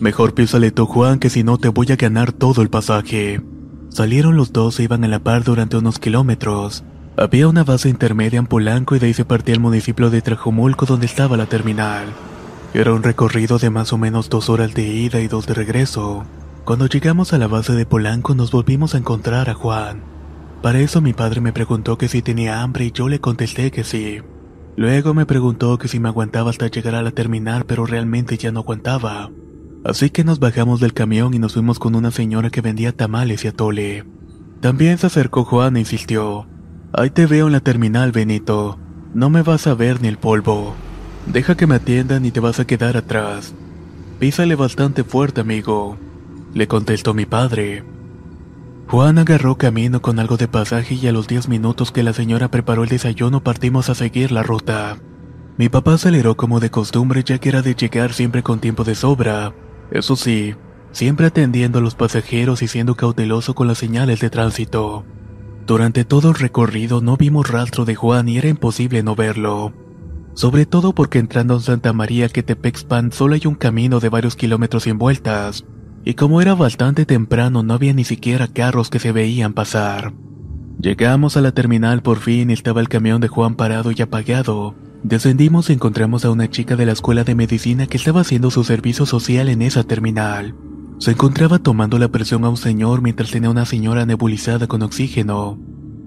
Mejor 0.00 0.34
písale 0.34 0.72
tú 0.72 0.86
Juan 0.86 1.20
que 1.20 1.30
si 1.30 1.44
no 1.44 1.58
te 1.58 1.68
voy 1.68 1.86
a 1.92 1.96
ganar 1.96 2.32
todo 2.32 2.60
el 2.60 2.70
pasaje. 2.70 3.40
Salieron 3.88 4.36
los 4.36 4.52
dos 4.52 4.80
e 4.80 4.82
iban 4.82 5.04
a 5.04 5.08
la 5.08 5.20
par 5.20 5.44
durante 5.44 5.76
unos 5.76 6.00
kilómetros. 6.00 6.84
Había 7.16 7.46
una 7.48 7.62
base 7.62 7.88
intermedia 7.88 8.40
en 8.40 8.46
Polanco 8.46 8.96
y 8.96 8.98
de 8.98 9.06
ahí 9.06 9.14
se 9.14 9.24
partía 9.24 9.54
el 9.54 9.60
municipio 9.60 10.10
de 10.10 10.22
Trajomulco 10.22 10.86
donde 10.86 11.06
estaba 11.06 11.36
la 11.36 11.46
terminal. 11.46 12.06
Era 12.74 12.92
un 12.92 13.04
recorrido 13.04 13.58
de 13.58 13.70
más 13.70 13.92
o 13.92 13.98
menos 13.98 14.28
dos 14.28 14.50
horas 14.50 14.74
de 14.74 14.82
ida 14.86 15.20
y 15.20 15.28
dos 15.28 15.46
de 15.46 15.54
regreso. 15.54 16.24
Cuando 16.66 16.88
llegamos 16.88 17.32
a 17.32 17.38
la 17.38 17.46
base 17.46 17.74
de 17.74 17.86
Polanco 17.86 18.34
nos 18.34 18.50
volvimos 18.50 18.96
a 18.96 18.98
encontrar 18.98 19.48
a 19.48 19.54
Juan. 19.54 20.02
Para 20.62 20.80
eso 20.80 21.00
mi 21.00 21.12
padre 21.12 21.40
me 21.40 21.52
preguntó 21.52 21.96
que 21.96 22.08
si 22.08 22.22
tenía 22.22 22.60
hambre 22.60 22.86
y 22.86 22.90
yo 22.90 23.08
le 23.08 23.20
contesté 23.20 23.70
que 23.70 23.84
sí. 23.84 24.18
Luego 24.74 25.14
me 25.14 25.26
preguntó 25.26 25.78
que 25.78 25.86
si 25.86 26.00
me 26.00 26.08
aguantaba 26.08 26.50
hasta 26.50 26.66
llegar 26.66 26.96
a 26.96 27.02
la 27.02 27.12
terminal 27.12 27.66
pero 27.66 27.86
realmente 27.86 28.36
ya 28.36 28.50
no 28.50 28.60
aguantaba. 28.60 29.30
Así 29.84 30.10
que 30.10 30.24
nos 30.24 30.40
bajamos 30.40 30.80
del 30.80 30.92
camión 30.92 31.34
y 31.34 31.38
nos 31.38 31.52
fuimos 31.52 31.78
con 31.78 31.94
una 31.94 32.10
señora 32.10 32.50
que 32.50 32.62
vendía 32.62 32.90
tamales 32.90 33.44
y 33.44 33.48
atole. 33.48 34.04
También 34.60 34.98
se 34.98 35.06
acercó 35.06 35.44
Juan 35.44 35.76
e 35.76 35.80
insistió. 35.80 36.48
Ahí 36.92 37.10
te 37.10 37.26
veo 37.26 37.46
en 37.46 37.52
la 37.52 37.60
terminal, 37.60 38.10
Benito. 38.10 38.76
No 39.14 39.30
me 39.30 39.42
vas 39.42 39.68
a 39.68 39.74
ver 39.74 40.02
ni 40.02 40.08
el 40.08 40.18
polvo. 40.18 40.74
Deja 41.26 41.56
que 41.56 41.68
me 41.68 41.76
atiendan 41.76 42.26
y 42.26 42.32
te 42.32 42.40
vas 42.40 42.58
a 42.58 42.66
quedar 42.66 42.96
atrás. 42.96 43.54
Písale 44.18 44.56
bastante 44.56 45.04
fuerte, 45.04 45.42
amigo 45.42 45.96
le 46.56 46.66
contestó 46.66 47.12
mi 47.12 47.26
padre. 47.26 47.84
Juan 48.88 49.18
agarró 49.18 49.58
camino 49.58 50.00
con 50.00 50.18
algo 50.18 50.38
de 50.38 50.48
pasaje 50.48 50.94
y 50.94 51.06
a 51.06 51.12
los 51.12 51.28
10 51.28 51.50
minutos 51.50 51.92
que 51.92 52.02
la 52.02 52.14
señora 52.14 52.50
preparó 52.50 52.82
el 52.82 52.88
desayuno 52.88 53.42
partimos 53.42 53.90
a 53.90 53.94
seguir 53.94 54.32
la 54.32 54.42
ruta. 54.42 54.96
Mi 55.58 55.68
papá 55.68 55.94
aceleró 55.94 56.34
como 56.38 56.58
de 56.58 56.70
costumbre 56.70 57.22
ya 57.24 57.36
que 57.36 57.50
era 57.50 57.60
de 57.60 57.74
llegar 57.74 58.14
siempre 58.14 58.42
con 58.42 58.60
tiempo 58.60 58.84
de 58.84 58.94
sobra. 58.94 59.52
Eso 59.90 60.16
sí, 60.16 60.54
siempre 60.92 61.26
atendiendo 61.26 61.80
a 61.80 61.82
los 61.82 61.94
pasajeros 61.94 62.62
y 62.62 62.68
siendo 62.68 62.94
cauteloso 62.94 63.54
con 63.54 63.66
las 63.66 63.76
señales 63.76 64.20
de 64.20 64.30
tránsito. 64.30 65.04
Durante 65.66 66.06
todo 66.06 66.30
el 66.30 66.36
recorrido 66.36 67.02
no 67.02 67.18
vimos 67.18 67.50
rastro 67.50 67.84
de 67.84 67.96
Juan 67.96 68.30
y 68.30 68.38
era 68.38 68.48
imposible 68.48 69.02
no 69.02 69.14
verlo. 69.14 69.74
Sobre 70.32 70.64
todo 70.64 70.94
porque 70.94 71.18
entrando 71.18 71.52
en 71.54 71.60
Santa 71.60 71.92
María 71.92 72.30
que 72.30 72.42
Tepexpan 72.42 73.12
solo 73.12 73.34
hay 73.34 73.42
un 73.44 73.56
camino 73.56 74.00
de 74.00 74.08
varios 74.08 74.36
kilómetros 74.36 74.84
sin 74.84 74.96
vueltas 74.96 75.66
y 76.06 76.14
como 76.14 76.40
era 76.40 76.54
bastante 76.54 77.04
temprano 77.04 77.64
no 77.64 77.74
había 77.74 77.92
ni 77.92 78.04
siquiera 78.04 78.46
carros 78.46 78.90
que 78.90 79.00
se 79.00 79.10
veían 79.10 79.54
pasar. 79.54 80.14
Llegamos 80.80 81.36
a 81.36 81.40
la 81.40 81.50
terminal 81.50 82.00
por 82.00 82.20
fin 82.20 82.52
estaba 82.52 82.80
el 82.80 82.88
camión 82.88 83.20
de 83.20 83.26
Juan 83.26 83.56
parado 83.56 83.90
y 83.90 84.00
apagado. 84.00 84.76
Descendimos 85.02 85.68
y 85.68 85.72
encontramos 85.72 86.24
a 86.24 86.30
una 86.30 86.48
chica 86.48 86.76
de 86.76 86.86
la 86.86 86.92
escuela 86.92 87.24
de 87.24 87.34
medicina 87.34 87.88
que 87.88 87.96
estaba 87.96 88.20
haciendo 88.20 88.52
su 88.52 88.62
servicio 88.62 89.04
social 89.04 89.48
en 89.48 89.62
esa 89.62 89.82
terminal. 89.82 90.54
Se 90.98 91.10
encontraba 91.10 91.58
tomando 91.58 91.98
la 91.98 92.08
presión 92.08 92.44
a 92.44 92.50
un 92.50 92.56
señor 92.56 93.02
mientras 93.02 93.32
tenía 93.32 93.50
una 93.50 93.66
señora 93.66 94.06
nebulizada 94.06 94.68
con 94.68 94.82
oxígeno. 94.82 95.58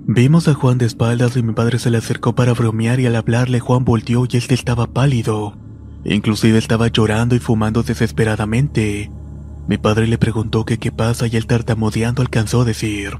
Vimos 0.07 0.47
a 0.47 0.53
Juan 0.53 0.77
de 0.77 0.85
espaldas 0.85 1.35
y 1.35 1.43
mi 1.43 1.51
padre 1.51 1.77
se 1.77 1.89
le 1.89 1.97
acercó 1.97 2.35
para 2.35 2.53
bromear 2.53 3.01
y 3.01 3.05
al 3.05 3.17
hablarle 3.17 3.59
Juan 3.59 3.83
volteó 3.83 4.25
y 4.31 4.37
este 4.37 4.53
estaba 4.53 4.87
pálido. 4.87 5.57
Inclusive 6.05 6.57
estaba 6.57 6.87
llorando 6.87 7.35
y 7.35 7.39
fumando 7.39 7.83
desesperadamente. 7.83 9.11
Mi 9.69 9.77
padre 9.77 10.07
le 10.07 10.17
preguntó 10.17 10.65
que 10.65 10.79
qué 10.79 10.91
pasa 10.91 11.27
y 11.27 11.37
él 11.37 11.45
tartamudeando 11.45 12.23
alcanzó 12.23 12.61
a 12.61 12.65
decir, 12.65 13.19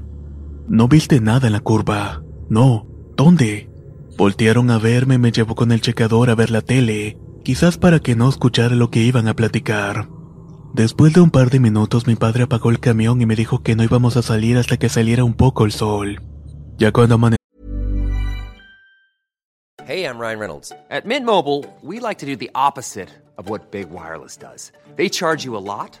No 0.66 0.88
viste 0.88 1.20
nada 1.20 1.46
en 1.46 1.52
la 1.52 1.60
curva. 1.60 2.24
No, 2.48 2.88
¿dónde? 3.16 3.70
Voltearon 4.18 4.68
a 4.72 4.78
verme 4.78 5.16
me 5.16 5.30
llevó 5.30 5.54
con 5.54 5.70
el 5.70 5.80
checador 5.80 6.28
a 6.28 6.34
ver 6.34 6.50
la 6.50 6.60
tele, 6.60 7.20
quizás 7.44 7.78
para 7.78 8.00
que 8.00 8.16
no 8.16 8.28
escuchara 8.28 8.74
lo 8.74 8.90
que 8.90 8.98
iban 8.98 9.28
a 9.28 9.34
platicar. 9.34 10.08
Después 10.74 11.12
de 11.12 11.20
un 11.20 11.30
par 11.30 11.50
de 11.50 11.60
minutos 11.60 12.08
mi 12.08 12.16
padre 12.16 12.42
apagó 12.42 12.70
el 12.70 12.80
camión 12.80 13.22
y 13.22 13.26
me 13.26 13.36
dijo 13.36 13.62
que 13.62 13.76
no 13.76 13.84
íbamos 13.84 14.16
a 14.16 14.22
salir 14.22 14.56
hasta 14.56 14.76
que 14.76 14.88
saliera 14.88 15.22
un 15.22 15.34
poco 15.34 15.64
el 15.64 15.70
sol. 15.70 16.20
Ya 16.78 16.90
cuando. 16.90 17.16
Hey, 19.86 20.04
I'm 20.04 20.18
Ryan 20.18 20.40
Reynolds. 20.40 20.72
At 20.90 21.04
Mint 21.04 21.24
Mobile, 21.24 21.64
we 21.80 22.00
like 22.00 22.18
to 22.18 22.26
do 22.26 22.36
the 22.36 22.50
opposite 22.56 23.10
of 23.38 23.48
what 23.48 23.70
Big 23.70 23.88
Wireless 23.92 24.36
does. 24.36 24.72
They 24.96 25.08
charge 25.08 25.44
you 25.44 25.56
a 25.56 25.62
lot. 25.62 26.00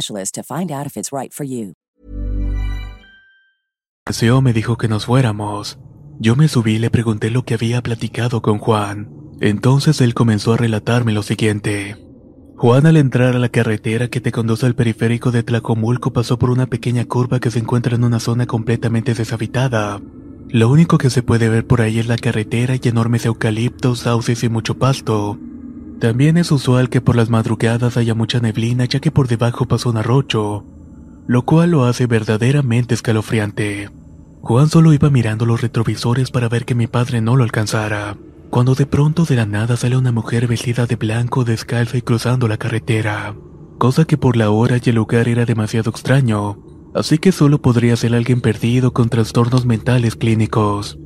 specialist 0.01 0.35
to 0.35 0.43
find 0.43 0.71
out 0.71 0.85
if 0.85 0.97
it's 0.97 1.11
right 1.11 1.31
for 1.31 1.45
you. 1.45 1.73
Deseo 4.05 4.41
me 4.41 4.51
dijo 4.51 4.77
que 4.77 4.87
nos 4.87 5.05
fuéramos. 5.05 5.77
Yo 6.19 6.35
me 6.35 6.47
subí 6.47 6.73
y 6.73 6.79
le 6.79 6.89
pregunté 6.89 7.29
lo 7.29 7.43
que 7.43 7.53
había 7.53 7.81
platicado 7.81 8.41
con 8.41 8.57
Juan. 8.57 9.09
Entonces 9.39 10.01
él 10.01 10.13
comenzó 10.13 10.53
a 10.53 10.57
relatarme 10.57 11.13
lo 11.13 11.23
siguiente. 11.23 11.97
Juan 12.57 12.85
al 12.85 12.97
entrar 12.97 13.35
a 13.35 13.39
la 13.39 13.49
carretera 13.49 14.07
que 14.07 14.21
te 14.21 14.31
conduce 14.31 14.65
al 14.65 14.75
periférico 14.75 15.31
de 15.31 15.41
Tlacomulco 15.41 16.13
pasó 16.13 16.37
por 16.37 16.51
una 16.51 16.67
pequeña 16.67 17.05
curva 17.05 17.39
que 17.39 17.49
se 17.49 17.59
encuentra 17.59 17.95
en 17.95 18.03
una 18.03 18.19
zona 18.19 18.45
completamente 18.45 19.15
deshabitada. 19.15 19.99
Lo 20.49 20.69
único 20.69 20.97
que 20.97 21.09
se 21.09 21.23
puede 21.23 21.49
ver 21.49 21.65
por 21.65 21.81
ahí 21.81 21.97
es 21.97 22.07
la 22.07 22.17
carretera 22.17 22.75
y 22.75 22.87
enormes 22.87 23.25
eucaliptos, 23.25 23.99
sauces 23.99 24.43
y 24.43 24.49
mucho 24.49 24.77
pasto. 24.77 25.39
También 26.01 26.37
es 26.37 26.51
usual 26.51 26.89
que 26.89 26.99
por 26.99 27.15
las 27.15 27.29
madrugadas 27.29 27.95
haya 27.95 28.15
mucha 28.15 28.39
neblina 28.39 28.85
ya 28.85 28.99
que 28.99 29.11
por 29.11 29.27
debajo 29.27 29.67
pasa 29.67 29.87
un 29.87 29.97
arroyo, 29.97 30.65
lo 31.27 31.45
cual 31.45 31.69
lo 31.69 31.85
hace 31.85 32.07
verdaderamente 32.07 32.95
escalofriante. 32.95 33.91
Juan 34.41 34.67
solo 34.67 34.93
iba 34.93 35.11
mirando 35.11 35.45
los 35.45 35.61
retrovisores 35.61 36.31
para 36.31 36.49
ver 36.49 36.65
que 36.65 36.73
mi 36.73 36.87
padre 36.87 37.21
no 37.21 37.35
lo 37.35 37.43
alcanzara, 37.43 38.17
cuando 38.49 38.73
de 38.73 38.87
pronto 38.87 39.25
de 39.25 39.35
la 39.35 39.45
nada 39.45 39.77
sale 39.77 39.95
una 39.95 40.11
mujer 40.11 40.47
vestida 40.47 40.87
de 40.87 40.95
blanco, 40.95 41.43
descalza 41.43 41.97
y 41.97 42.01
cruzando 42.01 42.47
la 42.47 42.57
carretera, 42.57 43.35
cosa 43.77 44.05
que 44.05 44.17
por 44.17 44.37
la 44.37 44.49
hora 44.49 44.77
y 44.83 44.89
el 44.89 44.95
lugar 44.95 45.27
era 45.27 45.45
demasiado 45.45 45.91
extraño, 45.91 46.57
así 46.95 47.19
que 47.19 47.31
solo 47.31 47.61
podría 47.61 47.95
ser 47.95 48.15
alguien 48.15 48.41
perdido 48.41 48.91
con 48.91 49.07
trastornos 49.07 49.67
mentales 49.67 50.15
clínicos. 50.15 50.97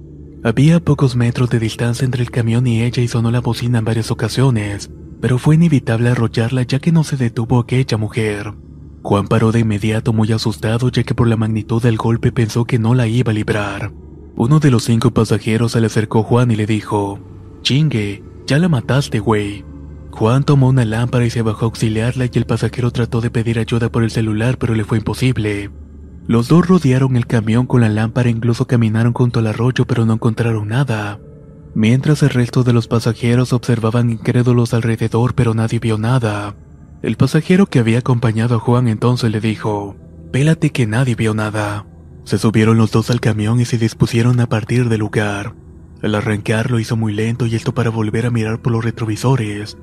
Había 0.45 0.79
pocos 0.79 1.15
metros 1.15 1.49
de 1.49 1.57
distancia 1.57 2.05
entre 2.05 2.21
el 2.21 2.29
camión 2.29 2.67
y 2.67 2.83
ella 2.83 3.01
y 3.01 3.07
sonó 3.07 3.31
la 3.31 3.41
bocina 3.41 3.79
en 3.79 3.85
varias 3.85 4.11
ocasiones, 4.11 4.91
pero 5.19 5.39
fue 5.39 5.55
inevitable 5.55 6.11
arrollarla 6.11 6.61
ya 6.61 6.77
que 6.77 6.91
no 6.91 7.03
se 7.03 7.17
detuvo 7.17 7.57
aquella 7.57 7.97
mujer. 7.97 8.53
Juan 9.01 9.27
paró 9.27 9.51
de 9.51 9.61
inmediato 9.61 10.13
muy 10.13 10.31
asustado 10.31 10.89
ya 10.91 11.01
que 11.01 11.15
por 11.15 11.27
la 11.27 11.35
magnitud 11.35 11.81
del 11.81 11.97
golpe 11.97 12.31
pensó 12.31 12.65
que 12.65 12.77
no 12.77 12.93
la 12.93 13.07
iba 13.07 13.31
a 13.31 13.33
librar. 13.33 13.91
Uno 14.35 14.59
de 14.59 14.69
los 14.69 14.83
cinco 14.83 15.09
pasajeros 15.09 15.71
se 15.71 15.81
le 15.81 15.87
acercó 15.87 16.19
a 16.19 16.23
Juan 16.23 16.51
y 16.51 16.55
le 16.55 16.67
dijo, 16.67 17.19
Chingue, 17.63 18.23
ya 18.45 18.59
la 18.59 18.69
mataste, 18.69 19.17
güey. 19.17 19.65
Juan 20.11 20.43
tomó 20.43 20.69
una 20.69 20.85
lámpara 20.85 21.25
y 21.25 21.31
se 21.31 21.41
bajó 21.41 21.65
a 21.65 21.69
auxiliarla 21.69 22.25
y 22.25 22.37
el 22.37 22.45
pasajero 22.45 22.91
trató 22.91 23.19
de 23.19 23.31
pedir 23.31 23.57
ayuda 23.57 23.91
por 23.91 24.03
el 24.03 24.11
celular 24.11 24.59
pero 24.59 24.75
le 24.75 24.83
fue 24.83 24.99
imposible. 24.99 25.71
Los 26.27 26.48
dos 26.48 26.67
rodearon 26.67 27.15
el 27.17 27.27
camión 27.27 27.67
con 27.67 27.82
la 27.82 27.89
lámpara 27.89 28.29
e 28.29 28.32
incluso 28.32 28.65
caminaron 28.65 29.13
junto 29.13 29.39
al 29.39 29.48
arroyo 29.48 29.86
pero 29.86 30.05
no 30.05 30.13
encontraron 30.13 30.67
nada. 30.67 31.20
Mientras 31.75 32.24
el 32.24 32.29
resto 32.29 32.63
de 32.63 32.74
los 32.74 32.88
pasajeros 32.88 33.53
observaban 33.53 34.10
incrédulos 34.10 34.74
alrededor 34.74 35.36
pero 35.36 35.53
nadie 35.53 35.79
vio 35.79 36.00
nada. 36.00 36.55
El 37.03 37.15
pasajero 37.15 37.67
que 37.67 37.79
había 37.79 38.00
acompañado 38.00 38.55
a 38.55 38.60
Juan 38.60 38.88
entonces 38.88 39.32
le 39.32 39.39
dijo, 39.39 39.96
Pélate 40.32 40.72
que 40.72 40.88
nadie 40.88 41.13
vio 41.13 41.36
nada. 41.36 41.86
Se 42.24 42.39
subieron 42.39 42.77
los 42.77 42.91
dos 42.91 43.12
al 43.12 43.22
camión 43.22 43.60
y 43.60 43.65
se 43.65 43.77
dispusieron 43.77 44.39
a 44.39 44.50
partir 44.50 44.89
del 44.89 45.01
lugar. 45.01 45.53
Al 46.01 46.15
arrancar 46.15 46.72
lo 46.72 46.79
hizo 46.79 46.98
muy 46.98 47.13
lento 47.13 47.46
y 47.46 47.53
esto 47.53 47.74
para 47.74 47.91
volver 47.91 48.25
a 48.25 48.32
mirar 48.32 48.62
por 48.62 48.74
los 48.74 48.84
retrovisores. 48.84 49.77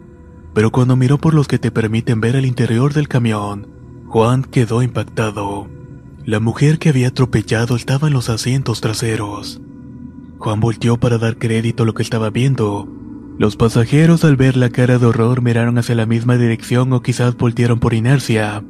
Pero 0.55 0.73
cuando 0.73 0.97
miró 0.97 1.19
por 1.19 1.35
los 1.35 1.47
que 1.47 1.61
te 1.61 1.71
permiten 1.71 2.21
ver 2.21 2.35
el 2.35 2.47
interior 2.47 2.93
del 2.93 3.07
camión, 3.07 3.69
Juan 4.09 4.43
quedó 4.43 4.83
impactado. 4.83 5.69
La 6.25 6.41
mujer 6.41 6.79
que 6.79 6.89
había 6.89 7.09
atropellado 7.09 7.77
estaba 7.77 8.09
en 8.09 8.15
los 8.15 8.29
asientos 8.29 8.81
traseros. 8.81 9.61
Juan 10.39 10.61
volteó 10.61 10.99
para 10.99 11.19
dar 11.19 11.37
crédito 11.37 11.83
a 11.83 11.87
lo 11.87 11.95
que 11.95 12.03
estaba 12.03 12.31
viendo, 12.31 12.89
los 13.39 13.57
pasajeros 13.57 14.25
al 14.25 14.37
ver 14.37 14.57
la 14.57 14.71
cara 14.71 14.99
de 14.99 15.07
horror 15.07 15.43
miraron 15.43 15.79
hacia 15.79 15.95
la 15.95 16.07
misma 16.07 16.37
dirección 16.37 16.93
o 16.93 17.03
quizás 17.03 17.37
voltearon 17.37 17.81
por 17.81 17.95
inercia. 17.95 18.63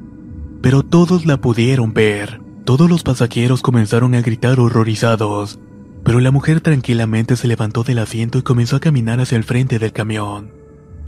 Pero 0.63 0.83
todos 0.83 1.27
la 1.27 1.41
pudieron 1.41 1.93
ver. 1.93 2.41
Todos 2.65 2.89
los 2.89 3.03
pasajeros 3.03 3.61
comenzaron 3.61 4.15
a 4.15 4.23
gritar 4.23 4.61
horrorizados. 4.61 5.59
Pero 6.05 6.21
la 6.21 6.31
mujer 6.31 6.61
tranquilamente 6.61 7.37
se 7.37 7.49
levantó 7.49 7.83
del 7.83 7.99
asiento 7.99 8.39
y 8.39 8.43
comenzó 8.43 8.77
a 8.77 8.81
caminar 8.81 9.21
hacia 9.21 9.37
el 9.37 9.45
frente 9.45 9.79
del 9.79 9.93
camión. 9.93 10.53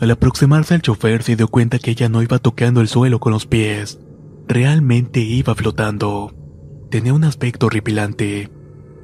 Al 0.00 0.10
aproximarse 0.10 0.74
al 0.74 0.82
chofer 0.82 1.22
se 1.22 1.36
dio 1.36 1.48
cuenta 1.48 1.78
que 1.78 1.92
ella 1.92 2.08
no 2.08 2.22
iba 2.22 2.38
tocando 2.40 2.80
el 2.80 2.88
suelo 2.88 3.20
con 3.20 3.32
los 3.32 3.46
pies. 3.46 4.00
Realmente 4.46 5.20
iba 5.20 5.54
flotando. 5.54 6.34
Tenía 6.90 7.14
un 7.14 7.24
aspecto 7.24 7.66
horripilante. 7.66 8.50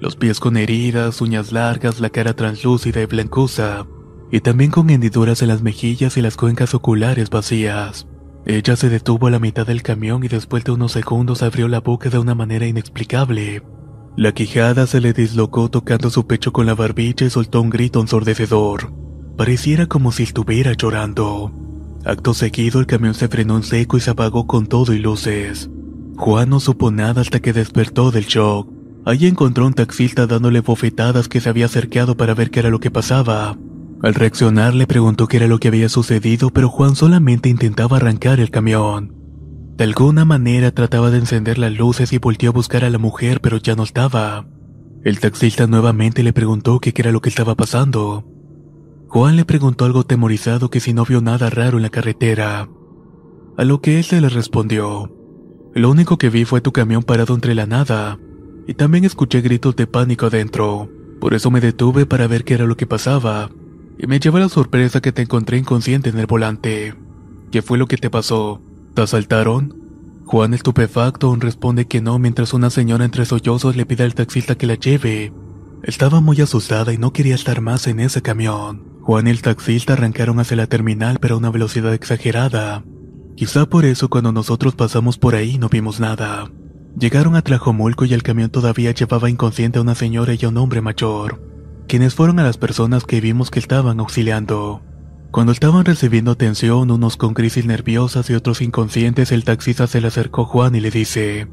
Los 0.00 0.16
pies 0.16 0.40
con 0.40 0.56
heridas, 0.56 1.20
uñas 1.20 1.52
largas, 1.52 2.00
la 2.00 2.10
cara 2.10 2.34
translúcida 2.34 3.00
y 3.00 3.06
blancuza 3.06 3.86
y 4.30 4.40
también 4.40 4.70
con 4.70 4.90
hendiduras 4.90 5.42
en 5.42 5.48
las 5.48 5.62
mejillas 5.62 6.16
y 6.16 6.22
las 6.22 6.36
cuencas 6.36 6.74
oculares 6.74 7.30
vacías. 7.30 8.06
Ella 8.46 8.76
se 8.76 8.88
detuvo 8.88 9.26
a 9.26 9.30
la 9.30 9.38
mitad 9.38 9.66
del 9.66 9.82
camión 9.82 10.24
y 10.24 10.28
después 10.28 10.64
de 10.64 10.72
unos 10.72 10.92
segundos 10.92 11.42
abrió 11.42 11.68
la 11.68 11.80
boca 11.80 12.08
de 12.08 12.18
una 12.18 12.34
manera 12.34 12.66
inexplicable. 12.66 13.62
La 14.16 14.32
quijada 14.32 14.86
se 14.86 15.00
le 15.00 15.12
dislocó 15.12 15.68
tocando 15.68 16.10
su 16.10 16.26
pecho 16.26 16.52
con 16.52 16.66
la 16.66 16.74
barbilla 16.74 17.26
y 17.26 17.30
soltó 17.30 17.60
un 17.60 17.70
grito 17.70 18.00
ensordecedor. 18.00 18.92
Pareciera 19.36 19.86
como 19.86 20.12
si 20.12 20.24
estuviera 20.24 20.72
llorando. 20.72 21.52
Acto 22.04 22.32
seguido 22.32 22.80
el 22.80 22.86
camión 22.86 23.12
se 23.14 23.28
frenó 23.28 23.56
en 23.56 23.62
seco 23.62 23.98
y 23.98 24.00
se 24.00 24.10
apagó 24.10 24.46
con 24.46 24.66
todo 24.66 24.94
y 24.94 24.98
luces. 24.98 25.68
Juan 26.16 26.48
no 26.48 26.58
supo 26.58 26.90
nada 26.90 27.20
hasta 27.20 27.40
que 27.40 27.52
despertó 27.52 28.10
del 28.10 28.24
shock. 28.24 28.72
Allí 29.04 29.26
encontró 29.26 29.66
un 29.66 29.74
taxista 29.74 30.26
dándole 30.26 30.60
bofetadas 30.60 31.28
que 31.28 31.40
se 31.40 31.48
había 31.48 31.66
acercado 31.66 32.16
para 32.16 32.34
ver 32.34 32.50
qué 32.50 32.60
era 32.60 32.70
lo 32.70 32.80
que 32.80 32.90
pasaba. 32.90 33.56
Al 34.02 34.14
reaccionar 34.14 34.74
le 34.74 34.86
preguntó 34.86 35.26
qué 35.26 35.36
era 35.36 35.46
lo 35.46 35.58
que 35.58 35.68
había 35.68 35.90
sucedido, 35.90 36.50
pero 36.50 36.70
Juan 36.70 36.96
solamente 36.96 37.50
intentaba 37.50 37.98
arrancar 37.98 38.40
el 38.40 38.50
camión. 38.50 39.14
De 39.76 39.84
alguna 39.84 40.24
manera 40.24 40.70
trataba 40.72 41.10
de 41.10 41.18
encender 41.18 41.58
las 41.58 41.72
luces 41.72 42.12
y 42.12 42.18
volvió 42.18 42.50
a 42.50 42.52
buscar 42.52 42.84
a 42.84 42.90
la 42.90 42.98
mujer, 42.98 43.40
pero 43.40 43.58
ya 43.58 43.76
no 43.76 43.82
estaba. 43.82 44.46
El 45.04 45.20
taxista 45.20 45.66
nuevamente 45.66 46.22
le 46.22 46.32
preguntó 46.32 46.80
qué 46.80 46.92
era 46.96 47.12
lo 47.12 47.20
que 47.20 47.30
estaba 47.30 47.54
pasando. 47.54 48.26
Juan 49.10 49.34
le 49.34 49.44
preguntó 49.44 49.86
algo 49.86 50.04
temorizado 50.04 50.70
que 50.70 50.78
si 50.78 50.92
no 50.92 51.04
vio 51.04 51.20
nada 51.20 51.50
raro 51.50 51.78
en 51.78 51.82
la 51.82 51.90
carretera. 51.90 52.68
A 53.56 53.64
lo 53.64 53.80
que 53.80 53.98
él 53.98 54.04
se 54.04 54.20
le 54.20 54.28
respondió, 54.28 55.12
lo 55.74 55.90
único 55.90 56.16
que 56.16 56.30
vi 56.30 56.44
fue 56.44 56.60
tu 56.60 56.70
camión 56.70 57.02
parado 57.02 57.34
entre 57.34 57.56
la 57.56 57.66
nada, 57.66 58.20
y 58.68 58.74
también 58.74 59.04
escuché 59.04 59.40
gritos 59.40 59.74
de 59.74 59.88
pánico 59.88 60.26
adentro. 60.26 60.88
Por 61.20 61.34
eso 61.34 61.50
me 61.50 61.60
detuve 61.60 62.06
para 62.06 62.28
ver 62.28 62.44
qué 62.44 62.54
era 62.54 62.66
lo 62.66 62.76
que 62.76 62.86
pasaba, 62.86 63.50
y 63.98 64.06
me 64.06 64.20
llevó 64.20 64.38
la 64.38 64.48
sorpresa 64.48 65.00
que 65.00 65.10
te 65.10 65.22
encontré 65.22 65.58
inconsciente 65.58 66.10
en 66.10 66.18
el 66.20 66.26
volante. 66.26 66.94
¿Qué 67.50 67.62
fue 67.62 67.78
lo 67.78 67.88
que 67.88 67.96
te 67.96 68.10
pasó? 68.10 68.62
¿Te 68.94 69.02
asaltaron? 69.02 69.76
Juan 70.24 70.54
estupefacto 70.54 71.34
responde 71.34 71.88
que 71.88 72.00
no 72.00 72.20
mientras 72.20 72.54
una 72.54 72.70
señora 72.70 73.04
entre 73.04 73.26
sollozos 73.26 73.74
le 73.74 73.86
pide 73.86 74.04
al 74.04 74.14
taxista 74.14 74.54
que 74.54 74.68
la 74.68 74.76
lleve. 74.76 75.32
Estaba 75.82 76.20
muy 76.20 76.40
asustada 76.40 76.92
y 76.92 76.98
no 76.98 77.12
quería 77.12 77.34
estar 77.34 77.60
más 77.60 77.88
en 77.88 77.98
ese 77.98 78.22
camión. 78.22 78.89
Juan 79.10 79.26
y 79.26 79.30
el 79.30 79.42
taxista 79.42 79.94
arrancaron 79.94 80.38
hacia 80.38 80.56
la 80.56 80.68
terminal 80.68 81.18
pero 81.20 81.34
a 81.34 81.38
una 81.38 81.50
velocidad 81.50 81.92
exagerada. 81.94 82.84
Quizá 83.34 83.66
por 83.66 83.84
eso 83.84 84.08
cuando 84.08 84.30
nosotros 84.30 84.76
pasamos 84.76 85.18
por 85.18 85.34
ahí 85.34 85.58
no 85.58 85.68
vimos 85.68 85.98
nada. 85.98 86.48
Llegaron 86.96 87.34
a 87.34 87.42
Tlajomulco 87.42 88.04
y 88.04 88.14
el 88.14 88.22
camión 88.22 88.50
todavía 88.50 88.92
llevaba 88.92 89.28
inconsciente 89.28 89.80
a 89.80 89.82
una 89.82 89.96
señora 89.96 90.34
y 90.34 90.44
a 90.44 90.48
un 90.48 90.58
hombre 90.58 90.80
mayor 90.80 91.40
quienes 91.88 92.14
fueron 92.14 92.38
a 92.38 92.44
las 92.44 92.56
personas 92.56 93.02
que 93.02 93.20
vimos 93.20 93.50
que 93.50 93.58
estaban 93.58 93.98
auxiliando. 93.98 94.80
Cuando 95.32 95.50
estaban 95.50 95.84
recibiendo 95.84 96.30
atención, 96.30 96.88
unos 96.92 97.16
con 97.16 97.34
crisis 97.34 97.66
nerviosas 97.66 98.30
y 98.30 98.34
otros 98.34 98.62
inconscientes, 98.62 99.32
el 99.32 99.42
taxista 99.42 99.88
se 99.88 100.00
le 100.00 100.06
acercó 100.06 100.42
a 100.42 100.44
Juan 100.44 100.76
y 100.76 100.80
le 100.80 100.92
dice, 100.92 101.48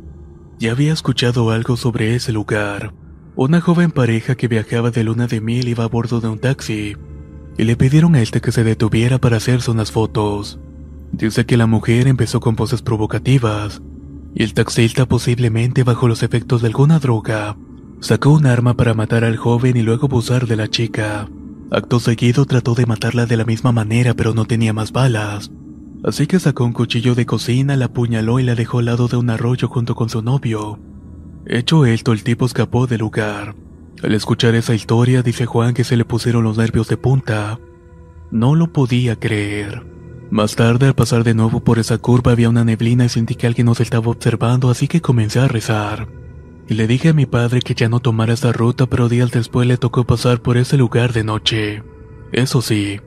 ya 0.60 0.74
había 0.74 0.94
escuchado 0.94 1.50
algo 1.50 1.76
sobre 1.76 2.14
ese 2.14 2.34
lugar. 2.34 2.94
Una 3.36 3.62
joven 3.62 3.90
pareja 3.90 4.36
que 4.36 4.48
viajaba 4.48 4.92
de 4.92 5.04
luna 5.04 5.26
de 5.26 5.42
miel 5.42 5.70
iba 5.70 5.86
a 5.86 5.88
bordo 5.88 6.22
de 6.22 6.28
un 6.28 6.38
taxi, 6.38 6.96
y 7.58 7.64
le 7.64 7.76
pidieron 7.76 8.16
a 8.16 8.22
este 8.22 8.42
que 8.42 8.52
se 8.52 8.64
detuviera 8.64 9.20
para 9.20 9.38
hacerse 9.38 9.72
unas 9.72 9.92
fotos. 9.92 10.60
Dice 11.12 11.46
que 11.46 11.58
la 11.58 11.68
mujer 11.68 12.08
empezó 12.08 12.40
con 12.40 12.56
poses 12.56 12.82
provocativas, 12.82 13.82
y 14.36 14.44
el 14.44 14.54
taxista 14.54 15.06
posiblemente 15.06 15.84
bajo 15.84 16.08
los 16.08 16.24
efectos 16.24 16.62
de 16.62 16.68
alguna 16.68 17.00
droga, 17.00 17.58
Sacó 18.00 18.30
un 18.30 18.46
arma 18.46 18.76
para 18.76 18.94
matar 18.94 19.24
al 19.24 19.38
joven 19.38 19.76
y 19.76 19.82
luego 19.82 20.06
abusar 20.06 20.46
de 20.46 20.56
la 20.56 20.68
chica. 20.68 21.28
Acto 21.72 22.00
seguido 22.00 22.46
trató 22.46 22.76
de 22.76 22.86
matarla 22.86 23.26
de 23.26 23.38
la 23.38 23.44
misma 23.44 23.72
manera 23.72 24.14
pero 24.14 24.34
no 24.36 24.46
tenía 24.46 24.72
más 24.72 24.92
balas. 24.92 25.52
Así 26.04 26.28
que 26.28 26.40
sacó 26.40 26.64
un 26.64 26.74
cuchillo 26.74 27.16
de 27.16 27.26
cocina, 27.26 27.76
la 27.76 27.86
apuñaló 27.86 28.40
y 28.40 28.44
la 28.44 28.54
dejó 28.54 28.80
al 28.80 28.86
lado 28.86 29.08
de 29.08 29.18
un 29.18 29.32
arroyo 29.32 29.68
junto 29.68 29.96
con 29.96 30.10
su 30.10 30.22
novio. 30.22 30.80
Hecho 31.48 31.86
esto, 31.88 32.14
el 32.14 32.24
tipo 32.24 32.46
escapó 32.46 32.86
del 32.86 33.00
lugar. 33.00 33.56
Al 34.04 34.14
escuchar 34.14 34.56
esa 34.56 34.76
historia, 34.76 35.24
dice 35.24 35.46
Juan 35.46 35.74
que 35.74 35.84
se 35.84 35.98
le 35.98 36.06
pusieron 36.06 36.44
los 36.44 36.58
nervios 36.58 36.88
de 36.88 36.98
punta. 36.98 37.60
No 38.32 38.56
lo 38.56 38.72
podía 38.72 39.16
creer. 39.16 39.86
Más 40.30 40.56
tarde, 40.56 40.88
al 40.88 40.96
pasar 40.96 41.24
de 41.24 41.34
nuevo 41.34 41.62
por 41.62 41.80
esa 41.80 41.98
curva, 41.98 42.34
había 42.34 42.50
una 42.50 42.64
neblina 42.66 43.06
y 43.06 43.10
sentí 43.10 43.36
que 43.36 43.48
alguien 43.48 43.66
nos 43.66 43.80
estaba 43.80 44.10
observando, 44.10 44.70
así 44.70 44.88
que 44.88 45.02
comencé 45.02 45.40
a 45.40 45.48
rezar 45.48 46.08
y 46.68 46.74
le 46.74 46.88
dije 46.88 47.10
a 47.10 47.14
mi 47.14 47.26
padre 47.26 47.62
que 47.62 47.74
ya 47.74 47.90
no 47.90 48.00
tomara 48.00 48.34
esa 48.34 48.52
ruta, 48.52 48.86
pero 48.88 49.10
días 49.10 49.32
después 49.32 49.68
le 49.68 49.78
tocó 49.78 50.04
pasar 50.04 50.42
por 50.42 50.58
ese 50.58 50.78
lugar 50.78 51.14
de 51.14 51.24
noche. 51.24 51.84
Eso 52.32 52.62
sí, 52.62 53.00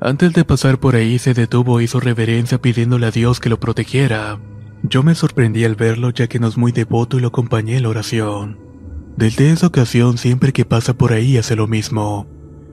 antes 0.00 0.32
de 0.32 0.44
pasar 0.44 0.80
por 0.80 0.96
ahí 0.96 1.18
se 1.18 1.34
detuvo 1.34 1.78
e 1.78 1.84
hizo 1.84 2.00
reverencia 2.00 2.60
pidiéndole 2.60 3.06
a 3.06 3.10
Dios 3.10 3.38
que 3.38 3.50
lo 3.50 3.60
protegiera. 3.60 4.40
Yo 4.82 5.02
me 5.02 5.14
sorprendí 5.14 5.64
al 5.64 5.76
verlo 5.76 6.10
ya 6.10 6.26
que 6.26 6.38
no 6.38 6.48
es 6.48 6.56
muy 6.56 6.72
devoto 6.72 7.18
y 7.18 7.20
lo 7.20 7.28
acompañé 7.28 7.76
en 7.76 7.82
la 7.82 7.90
oración. 7.90 8.71
Desde 9.16 9.50
esa 9.50 9.66
ocasión 9.66 10.18
siempre 10.18 10.52
que 10.52 10.64
pasa 10.64 10.94
por 10.94 11.12
ahí 11.12 11.36
hace 11.36 11.54
lo 11.54 11.66
mismo, 11.66 12.26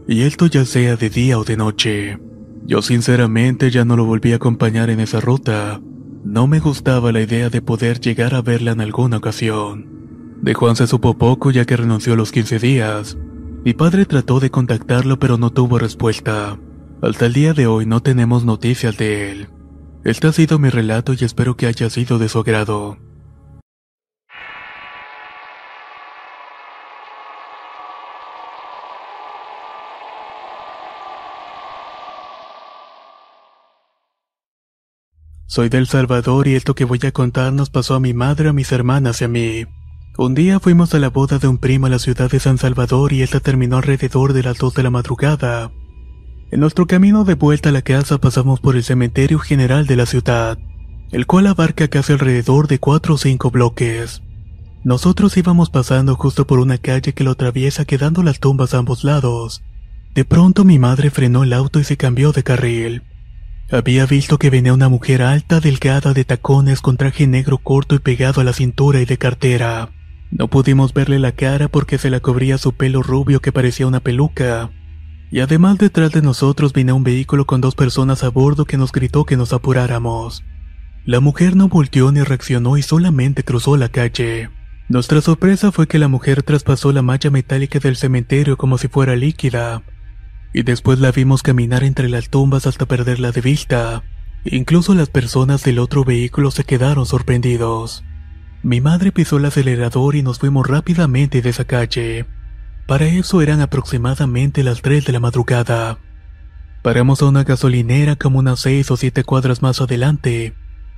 y 0.07 0.21
esto 0.23 0.47
ya 0.47 0.65
sea 0.65 0.95
de 0.95 1.09
día 1.09 1.37
o 1.37 1.43
de 1.43 1.57
noche. 1.57 2.17
Yo 2.65 2.81
sinceramente 2.81 3.71
ya 3.71 3.83
no 3.83 3.95
lo 3.95 4.05
volví 4.05 4.31
a 4.31 4.37
acompañar 4.37 4.89
en 4.89 4.99
esa 4.99 5.19
ruta. 5.19 5.81
No 6.23 6.47
me 6.47 6.59
gustaba 6.59 7.11
la 7.11 7.21
idea 7.21 7.49
de 7.49 7.61
poder 7.61 7.99
llegar 7.99 8.35
a 8.35 8.41
verla 8.41 8.71
en 8.71 8.81
alguna 8.81 9.17
ocasión. 9.17 9.87
De 10.41 10.53
Juan 10.53 10.75
se 10.75 10.87
supo 10.87 11.17
poco 11.17 11.51
ya 11.51 11.65
que 11.65 11.75
renunció 11.75 12.13
a 12.13 12.15
los 12.15 12.31
15 12.31 12.59
días. 12.59 13.17
Mi 13.65 13.73
padre 13.73 14.05
trató 14.05 14.39
de 14.39 14.49
contactarlo 14.49 15.19
pero 15.19 15.37
no 15.37 15.51
tuvo 15.51 15.79
respuesta. 15.79 16.57
Hasta 17.01 17.25
el 17.25 17.33
día 17.33 17.53
de 17.53 17.67
hoy 17.67 17.85
no 17.85 18.01
tenemos 18.01 18.45
noticias 18.45 18.97
de 18.97 19.31
él. 19.31 19.47
Este 20.03 20.27
ha 20.27 20.31
sido 20.31 20.59
mi 20.59 20.69
relato 20.69 21.13
y 21.13 21.23
espero 21.23 21.57
que 21.57 21.65
haya 21.65 21.89
sido 21.89 22.19
de 22.19 22.29
su 22.29 22.39
agrado. 22.39 22.97
Soy 35.49 35.67
del 35.69 35.87
Salvador 35.87 36.47
y 36.47 36.53
esto 36.53 36.75
que 36.75 36.85
voy 36.85 36.99
a 37.07 37.11
contar 37.11 37.51
nos 37.53 37.71
pasó 37.71 37.95
a 37.95 37.99
mi 37.99 38.13
madre, 38.13 38.49
a 38.49 38.53
mis 38.53 38.71
hermanas 38.71 39.19
y 39.21 39.23
a 39.23 39.27
mí. 39.27 39.65
Un 40.15 40.35
día 40.35 40.59
fuimos 40.59 40.93
a 40.93 40.99
la 40.99 41.09
boda 41.09 41.39
de 41.39 41.47
un 41.47 41.57
primo 41.57 41.87
a 41.87 41.89
la 41.89 41.97
ciudad 41.97 42.29
de 42.29 42.39
San 42.39 42.59
Salvador 42.59 43.13
y 43.13 43.23
esta 43.23 43.39
terminó 43.39 43.77
alrededor 43.77 44.33
de 44.33 44.43
las 44.43 44.59
2 44.59 44.75
de 44.75 44.83
la 44.83 44.91
madrugada. 44.91 45.71
En 46.51 46.59
nuestro 46.59 46.85
camino 46.85 47.23
de 47.23 47.33
vuelta 47.33 47.69
a 47.69 47.71
la 47.71 47.81
casa 47.81 48.19
pasamos 48.19 48.59
por 48.59 48.75
el 48.75 48.83
cementerio 48.83 49.39
general 49.39 49.87
de 49.87 49.95
la 49.95 50.05
ciudad, 50.05 50.59
el 51.11 51.25
cual 51.25 51.47
abarca 51.47 51.87
casi 51.87 52.13
alrededor 52.13 52.67
de 52.67 52.77
4 52.77 53.15
o 53.15 53.17
5 53.17 53.49
bloques. 53.49 54.21
Nosotros 54.83 55.35
íbamos 55.35 55.71
pasando 55.71 56.15
justo 56.15 56.45
por 56.45 56.59
una 56.59 56.77
calle 56.77 57.13
que 57.13 57.23
lo 57.23 57.31
atraviesa 57.31 57.85
quedando 57.85 58.21
las 58.21 58.39
tumbas 58.39 58.75
a 58.75 58.77
ambos 58.77 59.03
lados. 59.03 59.63
De 60.13 60.25
pronto 60.25 60.63
mi 60.63 60.77
madre 60.77 61.09
frenó 61.09 61.41
el 61.41 61.53
auto 61.53 61.79
y 61.79 61.85
se 61.85 61.97
cambió 61.97 62.33
de 62.33 62.43
carril. 62.43 63.01
Había 63.71 64.07
visto 64.07 64.39
que 64.39 64.49
venía 64.49 64.73
una 64.73 64.89
mujer 64.89 65.21
alta, 65.21 65.59
delgada, 65.59 66.13
de 66.13 66.25
tacones, 66.25 66.81
con 66.81 66.97
traje 66.97 67.27
negro 67.27 67.59
corto 67.59 67.93
y 67.93 67.99
pegado 67.99 68.41
a 68.41 68.43
la 68.43 68.53
cintura 68.53 68.99
y 68.99 69.05
de 69.05 69.19
cartera. 69.19 69.91
No 70.31 70.47
pudimos 70.47 70.91
verle 70.91 71.19
la 71.19 71.33
cara 71.33 71.67
porque 71.67 71.99
se 71.99 72.09
la 72.09 72.19
cubría 72.19 72.57
su 72.57 72.73
pelo 72.73 73.03
rubio 73.03 73.41
que 73.41 73.51
parecía 73.51 73.85
una 73.85 73.99
peluca. 73.99 74.71
Y 75.29 75.41
además 75.41 75.77
detrás 75.77 76.11
de 76.11 76.23
nosotros 76.23 76.73
venía 76.73 76.95
un 76.95 77.03
vehículo 77.03 77.45
con 77.45 77.61
dos 77.61 77.75
personas 77.75 78.23
a 78.23 78.29
bordo 78.29 78.65
que 78.65 78.77
nos 78.77 78.91
gritó 78.91 79.25
que 79.25 79.37
nos 79.37 79.53
apuráramos. 79.53 80.43
La 81.05 81.19
mujer 81.19 81.55
no 81.55 81.67
volteó 81.67 82.11
ni 82.11 82.23
reaccionó 82.23 82.75
y 82.75 82.81
solamente 82.81 83.43
cruzó 83.43 83.77
la 83.77 83.89
calle. 83.89 84.49
Nuestra 84.87 85.21
sorpresa 85.21 85.71
fue 85.71 85.87
que 85.87 85.99
la 85.99 86.07
mujer 86.07 86.41
traspasó 86.41 86.91
la 86.91 87.03
malla 87.03 87.29
metálica 87.29 87.77
del 87.77 87.97
cementerio 87.97 88.57
como 88.57 88.79
si 88.79 88.87
fuera 88.87 89.15
líquida 89.15 89.83
y 90.53 90.63
después 90.63 90.99
la 90.99 91.11
vimos 91.11 91.43
caminar 91.43 91.83
entre 91.83 92.09
las 92.09 92.29
tumbas 92.29 92.67
hasta 92.67 92.85
perderla 92.85 93.31
de 93.31 93.41
vista. 93.41 94.03
Incluso 94.45 94.95
las 94.95 95.09
personas 95.09 95.63
del 95.63 95.79
otro 95.79 96.03
vehículo 96.03 96.51
se 96.51 96.63
quedaron 96.63 97.05
sorprendidos. 97.05 98.03
Mi 98.63 98.81
madre 98.81 99.11
pisó 99.11 99.37
el 99.37 99.45
acelerador 99.45 100.15
y 100.15 100.23
nos 100.23 100.39
fuimos 100.39 100.67
rápidamente 100.67 101.41
de 101.41 101.49
esa 101.49 101.65
calle. 101.65 102.25
Para 102.87 103.05
eso 103.05 103.41
eran 103.41 103.61
aproximadamente 103.61 104.63
las 104.63 104.81
3 104.81 105.05
de 105.05 105.13
la 105.13 105.19
madrugada. 105.19 105.99
Paramos 106.81 107.21
a 107.21 107.25
una 107.25 107.43
gasolinera 107.43 108.15
como 108.15 108.39
unas 108.39 108.61
6 108.61 108.91
o 108.91 108.97
7 108.97 109.23
cuadras 109.23 109.61
más 109.61 109.79
adelante. 109.81 110.55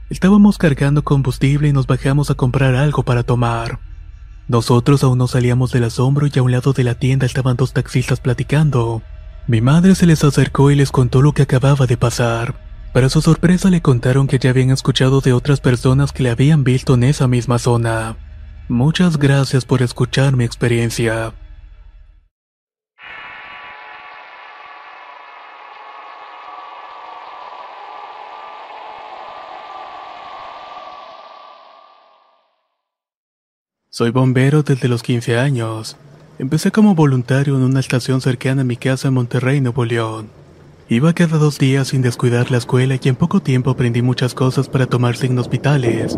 Estábamos 0.09 0.57
cargando 0.57 1.03
combustible 1.03 1.67
y 1.67 1.73
nos 1.73 1.87
bajamos 1.87 2.29
a 2.29 2.35
comprar 2.35 2.75
algo 2.75 3.03
para 3.03 3.23
tomar. 3.23 3.79
Nosotros 4.47 5.03
aún 5.03 5.17
no 5.17 5.27
salíamos 5.27 5.71
del 5.71 5.85
asombro 5.85 6.27
y 6.27 6.39
a 6.39 6.43
un 6.43 6.51
lado 6.51 6.73
de 6.73 6.83
la 6.83 6.95
tienda 6.95 7.25
estaban 7.25 7.57
dos 7.57 7.73
taxistas 7.73 8.19
platicando. 8.19 9.01
Mi 9.47 9.59
madre 9.59 9.95
se 9.95 10.05
les 10.05 10.23
acercó 10.23 10.69
y 10.71 10.75
les 10.75 10.91
contó 10.91 11.21
lo 11.21 11.33
que 11.33 11.41
acababa 11.41 11.87
de 11.87 11.97
pasar. 11.97 12.55
Para 12.93 13.09
su 13.09 13.21
sorpresa 13.21 13.69
le 13.69 13.81
contaron 13.81 14.27
que 14.27 14.37
ya 14.37 14.51
habían 14.51 14.69
escuchado 14.69 15.21
de 15.21 15.33
otras 15.33 15.59
personas 15.61 16.11
que 16.11 16.23
le 16.23 16.29
habían 16.29 16.63
visto 16.63 16.93
en 16.93 17.03
esa 17.03 17.27
misma 17.27 17.57
zona. 17.57 18.17
Muchas 18.69 19.17
gracias 19.17 19.65
por 19.65 19.81
escuchar 19.81 20.35
mi 20.35 20.43
experiencia. 20.43 21.33
Soy 33.89 34.11
bombero 34.11 34.63
desde 34.63 34.87
los 34.87 35.03
15 35.03 35.37
años. 35.37 35.97
Empecé 36.41 36.71
como 36.71 36.95
voluntario 36.95 37.55
en 37.55 37.61
una 37.61 37.79
estación 37.79 38.19
cercana 38.19 38.63
a 38.63 38.65
mi 38.65 38.75
casa 38.75 39.09
en 39.09 39.13
Monterrey, 39.13 39.61
Nuevo 39.61 39.85
León. 39.85 40.27
Iba 40.89 41.13
cada 41.13 41.37
dos 41.37 41.59
días 41.59 41.89
sin 41.89 42.01
descuidar 42.01 42.49
la 42.49 42.57
escuela 42.57 42.97
y 42.99 43.09
en 43.09 43.15
poco 43.15 43.43
tiempo 43.43 43.69
aprendí 43.69 44.01
muchas 44.01 44.33
cosas 44.33 44.67
para 44.67 44.87
tomar 44.87 45.15
signos 45.15 45.51
vitales, 45.51 46.17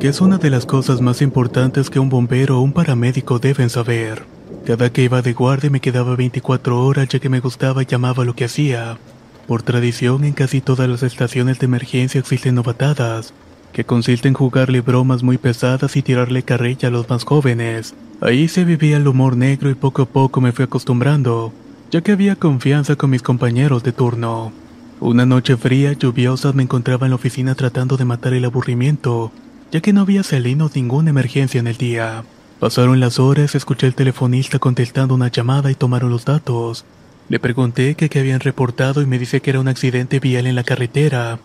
que 0.00 0.08
es 0.08 0.20
una 0.20 0.38
de 0.38 0.50
las 0.50 0.66
cosas 0.66 1.00
más 1.00 1.22
importantes 1.22 1.88
que 1.88 2.00
un 2.00 2.08
bombero 2.08 2.58
o 2.58 2.62
un 2.62 2.72
paramédico 2.72 3.38
deben 3.38 3.70
saber. 3.70 4.24
Cada 4.66 4.90
que 4.90 5.04
iba 5.04 5.22
de 5.22 5.34
guardia 5.34 5.70
me 5.70 5.78
quedaba 5.78 6.16
24 6.16 6.84
horas 6.84 7.06
ya 7.06 7.20
que 7.20 7.28
me 7.28 7.38
gustaba 7.38 7.84
y 7.84 7.86
llamaba 7.86 8.24
lo 8.24 8.34
que 8.34 8.46
hacía. 8.46 8.98
Por 9.46 9.62
tradición 9.62 10.24
en 10.24 10.32
casi 10.32 10.60
todas 10.60 10.88
las 10.88 11.04
estaciones 11.04 11.60
de 11.60 11.66
emergencia 11.66 12.18
existen 12.18 12.56
novatadas, 12.56 13.32
que 13.72 13.84
consiste 13.84 14.28
en 14.28 14.34
jugarle 14.34 14.80
bromas 14.80 15.22
muy 15.22 15.38
pesadas 15.38 15.96
y 15.96 16.02
tirarle 16.02 16.42
carrilla 16.42 16.88
a 16.88 16.90
los 16.90 17.08
más 17.08 17.24
jóvenes. 17.24 17.94
Ahí 18.20 18.48
se 18.48 18.64
vivía 18.64 18.96
el 18.96 19.08
humor 19.08 19.36
negro 19.36 19.70
y 19.70 19.74
poco 19.74 20.02
a 20.02 20.06
poco 20.06 20.40
me 20.40 20.52
fui 20.52 20.64
acostumbrando, 20.64 21.52
ya 21.90 22.02
que 22.02 22.12
había 22.12 22.36
confianza 22.36 22.96
con 22.96 23.10
mis 23.10 23.22
compañeros 23.22 23.82
de 23.82 23.92
turno. 23.92 24.52
Una 25.00 25.24
noche 25.24 25.56
fría, 25.56 25.94
lluviosa, 25.94 26.52
me 26.52 26.62
encontraba 26.62 27.06
en 27.06 27.10
la 27.10 27.16
oficina 27.16 27.54
tratando 27.54 27.96
de 27.96 28.04
matar 28.04 28.34
el 28.34 28.44
aburrimiento, 28.44 29.32
ya 29.72 29.80
que 29.80 29.92
no 29.92 30.02
había 30.02 30.22
salido 30.22 30.70
ninguna 30.74 31.10
emergencia 31.10 31.58
en 31.58 31.66
el 31.66 31.76
día. 31.76 32.24
Pasaron 32.58 33.00
las 33.00 33.18
horas, 33.18 33.54
escuché 33.54 33.86
al 33.86 33.94
telefonista 33.94 34.58
contestando 34.58 35.14
una 35.14 35.28
llamada 35.28 35.70
y 35.70 35.74
tomaron 35.74 36.10
los 36.10 36.26
datos. 36.26 36.84
Le 37.30 37.38
pregunté 37.38 37.94
qué 37.94 38.18
habían 38.18 38.40
reportado 38.40 39.00
y 39.00 39.06
me 39.06 39.18
dice 39.18 39.40
que 39.40 39.48
era 39.48 39.60
un 39.60 39.68
accidente 39.68 40.20
vial 40.20 40.46
en 40.46 40.56
la 40.56 40.64
carretera, 40.64 41.38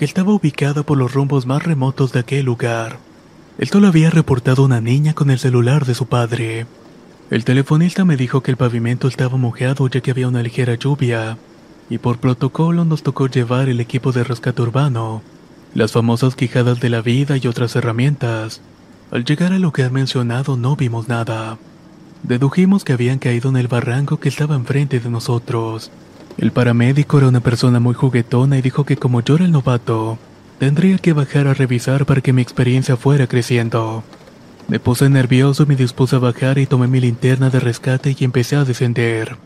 que 0.00 0.06
estaba 0.06 0.32
ubicada 0.32 0.82
por 0.82 0.96
los 0.96 1.12
rumbos 1.12 1.44
más 1.44 1.62
remotos 1.62 2.10
de 2.10 2.20
aquel 2.20 2.46
lugar. 2.46 2.96
Esto 3.58 3.80
lo 3.80 3.88
había 3.88 4.08
reportado 4.08 4.64
una 4.64 4.80
niña 4.80 5.12
con 5.12 5.28
el 5.28 5.38
celular 5.38 5.84
de 5.84 5.94
su 5.94 6.06
padre. 6.06 6.64
El 7.30 7.44
telefonista 7.44 8.06
me 8.06 8.16
dijo 8.16 8.42
que 8.42 8.50
el 8.50 8.56
pavimento 8.56 9.08
estaba 9.08 9.36
mojado 9.36 9.86
ya 9.88 10.00
que 10.00 10.12
había 10.12 10.26
una 10.26 10.42
ligera 10.42 10.74
lluvia, 10.76 11.36
y 11.90 11.98
por 11.98 12.16
protocolo 12.16 12.86
nos 12.86 13.02
tocó 13.02 13.26
llevar 13.26 13.68
el 13.68 13.78
equipo 13.78 14.10
de 14.10 14.24
rescate 14.24 14.62
urbano, 14.62 15.20
las 15.74 15.92
famosas 15.92 16.34
quijadas 16.34 16.80
de 16.80 16.88
la 16.88 17.02
vida 17.02 17.36
y 17.36 17.46
otras 17.46 17.76
herramientas. 17.76 18.62
Al 19.10 19.26
llegar 19.26 19.52
al 19.52 19.60
lugar 19.60 19.90
mencionado 19.90 20.56
no 20.56 20.76
vimos 20.76 21.08
nada. 21.08 21.58
Dedujimos 22.22 22.84
que 22.84 22.94
habían 22.94 23.18
caído 23.18 23.50
en 23.50 23.58
el 23.58 23.68
barranco 23.68 24.18
que 24.18 24.30
estaba 24.30 24.54
enfrente 24.54 24.98
de 24.98 25.10
nosotros. 25.10 25.90
El 26.38 26.52
paramédico 26.52 27.18
era 27.18 27.28
una 27.28 27.40
persona 27.40 27.80
muy 27.80 27.94
juguetona 27.94 28.58
y 28.58 28.62
dijo 28.62 28.84
que 28.84 28.96
como 28.96 29.20
yo 29.20 29.36
era 29.36 29.44
el 29.44 29.52
novato, 29.52 30.18
tendría 30.58 30.98
que 30.98 31.12
bajar 31.12 31.46
a 31.46 31.54
revisar 31.54 32.06
para 32.06 32.20
que 32.20 32.32
mi 32.32 32.42
experiencia 32.42 32.96
fuera 32.96 33.26
creciendo. 33.26 34.04
Me 34.68 34.78
puse 34.78 35.08
nervioso 35.08 35.64
y 35.64 35.66
me 35.66 35.76
dispuse 35.76 36.16
a 36.16 36.20
bajar 36.20 36.58
y 36.58 36.66
tomé 36.66 36.86
mi 36.86 37.00
linterna 37.00 37.50
de 37.50 37.60
rescate 37.60 38.14
y 38.16 38.24
empecé 38.24 38.56
a 38.56 38.64
descender. 38.64 39.36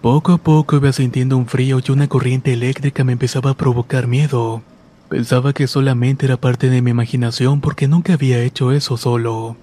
Poco 0.00 0.32
a 0.32 0.38
poco 0.38 0.76
iba 0.76 0.92
sintiendo 0.92 1.36
un 1.36 1.46
frío 1.46 1.80
y 1.86 1.90
una 1.90 2.08
corriente 2.08 2.52
eléctrica 2.52 3.04
me 3.04 3.12
empezaba 3.12 3.50
a 3.50 3.56
provocar 3.56 4.06
miedo. 4.06 4.62
Pensaba 5.10 5.52
que 5.52 5.66
solamente 5.66 6.24
era 6.24 6.36
parte 6.36 6.70
de 6.70 6.82
mi 6.82 6.92
imaginación 6.92 7.60
porque 7.60 7.88
nunca 7.88 8.14
había 8.14 8.42
hecho 8.42 8.72
eso 8.72 8.96
solo. 8.96 9.56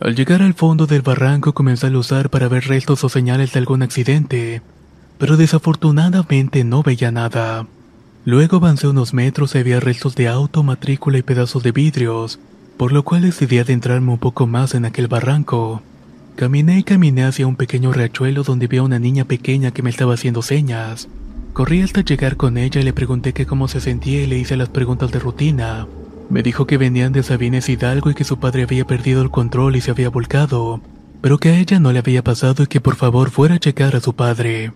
Al 0.00 0.14
llegar 0.14 0.42
al 0.42 0.54
fondo 0.54 0.86
del 0.86 1.02
barranco 1.02 1.54
comencé 1.54 1.86
a 1.86 1.90
luzar 1.90 2.28
para 2.28 2.48
ver 2.48 2.64
restos 2.64 3.02
o 3.04 3.08
señales 3.08 3.52
de 3.52 3.58
algún 3.58 3.82
accidente, 3.82 4.60
pero 5.22 5.36
desafortunadamente 5.36 6.64
no 6.64 6.82
veía 6.82 7.12
nada. 7.12 7.68
Luego 8.24 8.56
avancé 8.56 8.88
unos 8.88 9.14
metros 9.14 9.54
y 9.54 9.58
había 9.58 9.78
restos 9.78 10.16
de 10.16 10.26
auto, 10.26 10.64
matrícula 10.64 11.16
y 11.16 11.22
pedazos 11.22 11.62
de 11.62 11.70
vidrios, 11.70 12.40
por 12.76 12.90
lo 12.90 13.04
cual 13.04 13.22
decidí 13.22 13.58
adentrarme 13.58 14.10
un 14.10 14.18
poco 14.18 14.48
más 14.48 14.74
en 14.74 14.84
aquel 14.84 15.06
barranco. 15.06 15.80
Caminé 16.34 16.80
y 16.80 16.82
caminé 16.82 17.22
hacia 17.22 17.46
un 17.46 17.54
pequeño 17.54 17.92
riachuelo 17.92 18.42
donde 18.42 18.66
vi 18.66 18.78
a 18.78 18.82
una 18.82 18.98
niña 18.98 19.24
pequeña 19.24 19.70
que 19.70 19.84
me 19.84 19.90
estaba 19.90 20.14
haciendo 20.14 20.42
señas. 20.42 21.06
Corrí 21.52 21.82
hasta 21.82 22.00
llegar 22.00 22.36
con 22.36 22.58
ella 22.58 22.80
y 22.80 22.84
le 22.84 22.92
pregunté 22.92 23.32
que 23.32 23.46
cómo 23.46 23.68
se 23.68 23.80
sentía 23.80 24.24
y 24.24 24.26
le 24.26 24.38
hice 24.38 24.56
las 24.56 24.70
preguntas 24.70 25.12
de 25.12 25.20
rutina. 25.20 25.86
Me 26.30 26.42
dijo 26.42 26.66
que 26.66 26.78
venían 26.78 27.12
de 27.12 27.22
Sabines 27.22 27.68
Hidalgo 27.68 28.10
y 28.10 28.14
que 28.14 28.24
su 28.24 28.40
padre 28.40 28.64
había 28.64 28.88
perdido 28.88 29.22
el 29.22 29.30
control 29.30 29.76
y 29.76 29.82
se 29.82 29.92
había 29.92 30.10
volcado, 30.10 30.80
pero 31.20 31.38
que 31.38 31.50
a 31.50 31.58
ella 31.60 31.78
no 31.78 31.92
le 31.92 32.00
había 32.00 32.24
pasado 32.24 32.64
y 32.64 32.66
que 32.66 32.80
por 32.80 32.96
favor 32.96 33.30
fuera 33.30 33.54
a 33.54 33.60
checar 33.60 33.94
a 33.94 34.00
su 34.00 34.14
padre 34.16 34.72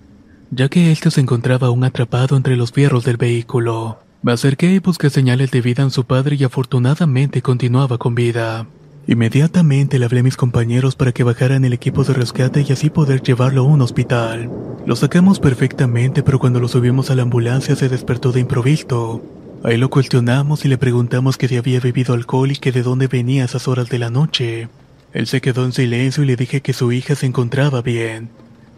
ya 0.50 0.68
que 0.68 0.92
éste 0.92 1.10
se 1.10 1.20
encontraba 1.20 1.68
aún 1.68 1.84
atrapado 1.84 2.36
entre 2.36 2.56
los 2.56 2.72
fierros 2.72 3.04
del 3.04 3.16
vehículo. 3.16 3.98
Me 4.22 4.32
acerqué 4.32 4.72
y 4.72 4.78
busqué 4.78 5.10
señales 5.10 5.50
de 5.50 5.60
vida 5.60 5.82
en 5.82 5.90
su 5.90 6.04
padre 6.04 6.36
y 6.36 6.44
afortunadamente 6.44 7.42
continuaba 7.42 7.98
con 7.98 8.14
vida. 8.14 8.66
Inmediatamente 9.08 9.98
le 9.98 10.04
hablé 10.04 10.20
a 10.20 10.24
mis 10.24 10.36
compañeros 10.36 10.96
para 10.96 11.12
que 11.12 11.22
bajaran 11.22 11.64
el 11.64 11.72
equipo 11.72 12.02
de 12.02 12.12
rescate 12.12 12.64
y 12.68 12.72
así 12.72 12.90
poder 12.90 13.22
llevarlo 13.22 13.60
a 13.60 13.64
un 13.64 13.80
hospital. 13.80 14.50
Lo 14.84 14.96
sacamos 14.96 15.38
perfectamente, 15.38 16.24
pero 16.24 16.40
cuando 16.40 16.58
lo 16.58 16.66
subimos 16.66 17.10
a 17.10 17.14
la 17.14 17.22
ambulancia 17.22 17.76
se 17.76 17.88
despertó 17.88 18.32
de 18.32 18.40
improviso. 18.40 19.22
Ahí 19.62 19.76
lo 19.76 19.90
cuestionamos 19.90 20.64
y 20.64 20.68
le 20.68 20.78
preguntamos 20.78 21.36
que 21.36 21.46
si 21.48 21.56
había 21.56 21.80
bebido 21.80 22.14
alcohol 22.14 22.50
y 22.50 22.56
que 22.56 22.72
de 22.72 22.82
dónde 22.82 23.06
venía 23.06 23.42
a 23.42 23.46
esas 23.46 23.68
horas 23.68 23.88
de 23.88 23.98
la 24.00 24.10
noche. 24.10 24.68
Él 25.12 25.26
se 25.28 25.40
quedó 25.40 25.64
en 25.64 25.72
silencio 25.72 26.24
y 26.24 26.26
le 26.26 26.36
dije 26.36 26.60
que 26.60 26.72
su 26.72 26.90
hija 26.92 27.14
se 27.14 27.26
encontraba 27.26 27.82
bien, 27.82 28.28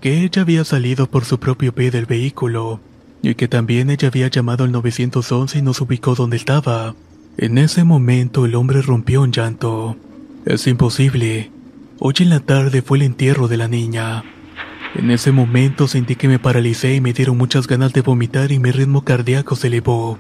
que 0.01 0.25
ella 0.25 0.43
había 0.43 0.65
salido 0.65 1.09
por 1.09 1.25
su 1.25 1.39
propio 1.39 1.75
pie 1.75 1.91
del 1.91 2.07
vehículo 2.07 2.81
y 3.23 3.35
que 3.35 3.49
también 3.49 3.91
ella 3.91 4.09
había 4.09 4.29
llamado 4.29 4.65
al 4.65 4.73
911 4.73 5.59
y 5.59 5.63
nos 5.63 5.81
ubicó 5.81 6.15
donde 6.15 6.37
estaba. 6.37 6.95
En 7.37 7.59
ese 7.59 7.85
momento 7.85 8.47
el 8.47 8.55
hombre 8.55 8.83
rompió 8.83 9.25
en 9.25 9.33
llanto. 9.33 9.97
Es 10.45 10.67
imposible. 10.67 11.51
Hoy 11.99 12.15
en 12.21 12.31
la 12.31 12.41
tarde 12.41 12.83
fue 12.83 12.99
el 12.99 13.03
entierro 13.03 13.49
de 13.49 13.57
la 13.57 13.69
niña. 13.69 14.25
En 14.95 15.11
ese 15.11 15.33
momento 15.33 15.89
sentí 15.89 16.17
que 16.17 16.29
me 16.29 16.39
paralicé 16.39 16.95
y 16.95 17.01
me 17.01 17.13
dieron 17.13 17.37
muchas 17.37 17.67
ganas 17.67 17.93
de 17.93 18.01
vomitar 18.01 18.53
y 18.53 18.59
mi 18.59 18.71
ritmo 18.71 19.05
cardíaco 19.05 19.57
se 19.57 19.67
elevó. 19.67 20.19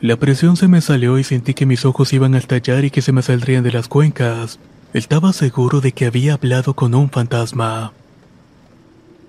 La 0.00 0.16
presión 0.16 0.56
se 0.56 0.68
me 0.68 0.80
salió 0.80 1.18
y 1.18 1.24
sentí 1.24 1.54
que 1.54 1.66
mis 1.66 1.84
ojos 1.84 2.12
iban 2.12 2.34
a 2.34 2.38
estallar 2.38 2.84
y 2.84 2.90
que 2.90 3.02
se 3.02 3.12
me 3.12 3.22
saldrían 3.22 3.64
de 3.64 3.72
las 3.72 3.88
cuencas. 3.88 4.58
Estaba 4.92 5.32
seguro 5.32 5.80
de 5.80 5.92
que 5.92 6.06
había 6.06 6.34
hablado 6.34 6.74
con 6.74 6.94
un 6.94 7.10
fantasma. 7.10 7.92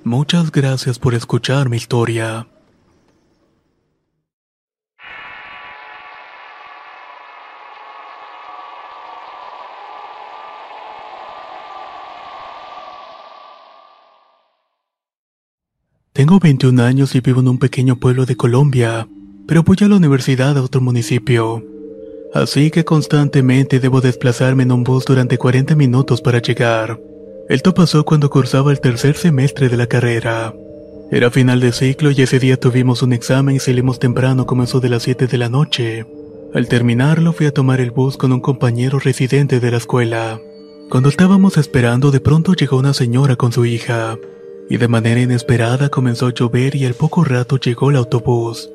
Muchas 0.05 0.51
gracias 0.51 0.99
por 0.99 1.15
escuchar 1.15 1.67
mi 1.67 1.77
historia. 1.77 2.45
Tengo 16.13 16.39
21 16.39 16.83
años 16.83 17.15
y 17.15 17.21
vivo 17.21 17.39
en 17.39 17.47
un 17.47 17.57
pequeño 17.57 17.95
pueblo 17.95 18.27
de 18.27 18.37
Colombia, 18.37 19.07
pero 19.47 19.63
voy 19.63 19.77
a 19.81 19.87
la 19.87 19.95
universidad 19.95 20.55
a 20.55 20.61
otro 20.61 20.81
municipio. 20.81 21.65
Así 22.31 22.69
que 22.69 22.85
constantemente 22.85 23.79
debo 23.79 24.01
desplazarme 24.01 24.61
en 24.61 24.71
un 24.71 24.83
bus 24.83 25.03
durante 25.03 25.39
40 25.39 25.75
minutos 25.75 26.21
para 26.21 26.39
llegar. 26.43 26.99
Esto 27.47 27.75
pasó 27.75 28.05
cuando 28.05 28.31
cursaba 28.31 28.71
el 28.71 28.79
tercer 28.79 29.15
semestre 29.17 29.69
de 29.69 29.77
la 29.77 29.85
carrera. 29.85 30.53
Era 31.11 31.29
final 31.29 31.59
de 31.59 31.71
ciclo 31.71 32.09
y 32.09 32.19
ese 32.23 32.39
día 32.39 32.59
tuvimos 32.59 33.03
un 33.03 33.13
examen 33.13 33.55
y 33.55 33.59
salimos 33.59 33.99
temprano, 33.99 34.47
comenzó 34.47 34.79
de 34.79 34.89
las 34.89 35.03
7 35.03 35.27
de 35.27 35.37
la 35.37 35.47
noche. 35.47 36.07
Al 36.55 36.67
terminarlo 36.67 37.33
fui 37.33 37.45
a 37.45 37.53
tomar 37.53 37.81
el 37.81 37.91
bus 37.91 38.17
con 38.17 38.31
un 38.31 38.41
compañero 38.41 38.97
residente 38.97 39.59
de 39.59 39.69
la 39.69 39.77
escuela. 39.77 40.39
Cuando 40.89 41.09
estábamos 41.09 41.57
esperando 41.57 42.09
de 42.09 42.19
pronto 42.19 42.53
llegó 42.53 42.77
una 42.77 42.95
señora 42.95 43.35
con 43.35 43.51
su 43.51 43.65
hija 43.65 44.17
y 44.67 44.77
de 44.77 44.87
manera 44.87 45.21
inesperada 45.21 45.89
comenzó 45.89 46.25
a 46.25 46.33
llover 46.33 46.75
y 46.75 46.85
al 46.85 46.95
poco 46.95 47.23
rato 47.23 47.57
llegó 47.57 47.91
el 47.91 47.97
autobús. 47.97 48.71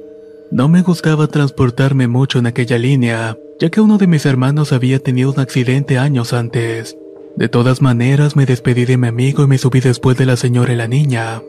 No 0.52 0.68
me 0.68 0.82
gustaba 0.82 1.26
transportarme 1.26 2.06
mucho 2.06 2.38
en 2.38 2.46
aquella 2.46 2.78
línea, 2.78 3.36
ya 3.58 3.68
que 3.70 3.80
uno 3.80 3.98
de 3.98 4.06
mis 4.06 4.26
hermanos 4.26 4.72
había 4.72 5.00
tenido 5.00 5.32
un 5.32 5.40
accidente 5.40 5.98
años 5.98 6.32
antes. 6.32 6.96
De 7.36 7.48
todas 7.48 7.80
maneras 7.80 8.36
me 8.36 8.46
despedí 8.46 8.84
de 8.84 8.96
mi 8.96 9.08
amigo 9.08 9.44
y 9.44 9.46
me 9.46 9.58
subí 9.58 9.80
después 9.80 10.16
de 10.16 10.26
la 10.26 10.36
señora 10.36 10.72
y 10.72 10.76
la 10.76 10.88
niña. 10.88 11.42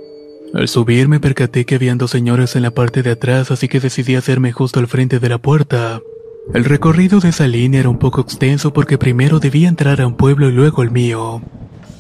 Al 0.54 0.68
subir 0.68 1.08
me 1.08 1.20
percaté 1.20 1.66
que 1.66 1.76
habían 1.76 1.98
dos 1.98 2.12
señores 2.12 2.56
en 2.56 2.62
la 2.64 2.72
parte 2.72 3.04
de 3.04 3.12
atrás, 3.12 3.52
así 3.52 3.68
que 3.68 3.80
decidí 3.80 4.16
hacerme 4.16 4.52
justo 4.52 4.80
al 4.80 4.88
frente 4.88 5.20
de 5.20 5.30
la 5.30 5.38
puerta. 5.38 6.02
El 6.54 6.66
recorrido 6.66 7.20
de 7.20 7.30
esa 7.30 7.48
línea 7.48 7.80
era 7.80 7.90
un 7.90 8.00
poco 8.00 8.22
extenso 8.22 8.74
porque 8.74 8.98
primero 8.98 9.40
debía 9.40 9.70
entrar 9.70 10.02
a 10.02 10.08
un 10.08 10.18
pueblo 10.18 10.50
y 10.50 10.52
luego 10.52 10.82
al 10.82 10.92
mío. 10.92 11.42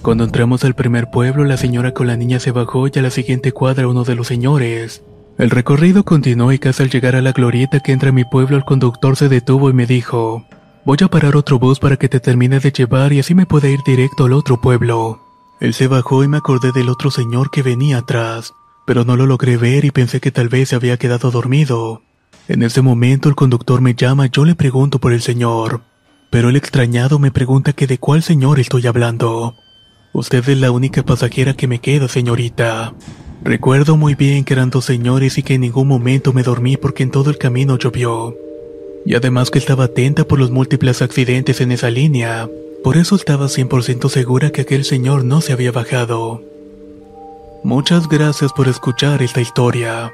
Cuando 0.01 0.23
entramos 0.23 0.65
al 0.65 0.73
primer 0.73 1.09
pueblo, 1.11 1.45
la 1.45 1.57
señora 1.57 1.93
con 1.93 2.07
la 2.07 2.17
niña 2.17 2.39
se 2.39 2.51
bajó 2.51 2.87
y 2.87 2.91
a 2.97 3.01
la 3.01 3.11
siguiente 3.11 3.51
cuadra 3.51 3.87
uno 3.87 4.03
de 4.03 4.15
los 4.15 4.27
señores. 4.27 5.03
El 5.37 5.49
recorrido 5.49 6.03
continuó 6.03 6.51
y 6.51 6.59
casi 6.59 6.83
al 6.83 6.89
llegar 6.89 7.15
a 7.15 7.21
la 7.21 7.31
glorieta 7.31 7.79
que 7.79 7.93
entra 7.93 8.09
a 8.09 8.13
mi 8.13 8.25
pueblo, 8.25 8.57
el 8.57 8.65
conductor 8.65 9.15
se 9.15 9.29
detuvo 9.29 9.69
y 9.69 9.73
me 9.73 9.85
dijo, 9.85 10.45
voy 10.85 10.97
a 11.03 11.07
parar 11.07 11.35
otro 11.35 11.59
bus 11.59 11.79
para 11.79 11.97
que 11.97 12.09
te 12.09 12.19
termine 12.19 12.59
de 12.59 12.71
llevar 12.71 13.13
y 13.13 13.19
así 13.19 13.35
me 13.35 13.45
pueda 13.45 13.69
ir 13.69 13.79
directo 13.85 14.25
al 14.25 14.33
otro 14.33 14.59
pueblo. 14.59 15.19
Él 15.59 15.73
se 15.73 15.87
bajó 15.87 16.23
y 16.23 16.27
me 16.27 16.37
acordé 16.37 16.71
del 16.71 16.89
otro 16.89 17.11
señor 17.11 17.51
que 17.51 17.61
venía 17.61 17.99
atrás, 17.99 18.53
pero 18.85 19.05
no 19.05 19.15
lo 19.15 19.25
logré 19.25 19.57
ver 19.57 19.85
y 19.85 19.91
pensé 19.91 20.19
que 20.19 20.31
tal 20.31 20.49
vez 20.49 20.69
se 20.69 20.75
había 20.75 20.97
quedado 20.97 21.29
dormido. 21.29 22.01
En 22.47 22.63
ese 22.63 22.81
momento 22.81 23.29
el 23.29 23.35
conductor 23.35 23.81
me 23.81 23.93
llama 23.93 24.25
yo 24.27 24.43
le 24.43 24.55
pregunto 24.55 24.99
por 24.99 25.13
el 25.13 25.21
señor, 25.21 25.81
pero 26.31 26.49
el 26.49 26.55
extrañado 26.55 27.19
me 27.19 27.31
pregunta 27.31 27.73
que 27.73 27.87
de 27.87 27.99
cuál 27.99 28.23
señor 28.23 28.59
estoy 28.59 28.87
hablando. 28.87 29.55
Usted 30.13 30.47
es 30.49 30.57
la 30.57 30.71
única 30.71 31.03
pasajera 31.03 31.53
que 31.53 31.67
me 31.67 31.79
queda, 31.79 32.07
señorita. 32.07 32.93
Recuerdo 33.43 33.97
muy 33.97 34.15
bien 34.15 34.43
que 34.43 34.53
eran 34.53 34.69
dos 34.69 34.85
señores 34.85 35.37
y 35.37 35.43
que 35.43 35.53
en 35.53 35.61
ningún 35.61 35.87
momento 35.87 36.33
me 36.33 36.43
dormí 36.43 36.75
porque 36.75 37.03
en 37.03 37.11
todo 37.11 37.29
el 37.29 37.37
camino 37.37 37.77
llovió. 37.77 38.35
Y 39.05 39.15
además 39.15 39.49
que 39.49 39.59
estaba 39.59 39.85
atenta 39.85 40.25
por 40.25 40.39
los 40.39 40.51
múltiples 40.51 41.01
accidentes 41.01 41.61
en 41.61 41.71
esa 41.71 41.89
línea. 41.89 42.49
Por 42.83 42.97
eso 42.97 43.15
estaba 43.15 43.45
100% 43.45 44.09
segura 44.09 44.51
que 44.51 44.61
aquel 44.61 44.85
señor 44.85 45.23
no 45.23 45.41
se 45.41 45.53
había 45.53 45.71
bajado. 45.71 46.41
Muchas 47.63 48.07
gracias 48.07 48.53
por 48.53 48.67
escuchar 48.67 49.21
esta 49.21 49.41
historia. 49.41 50.13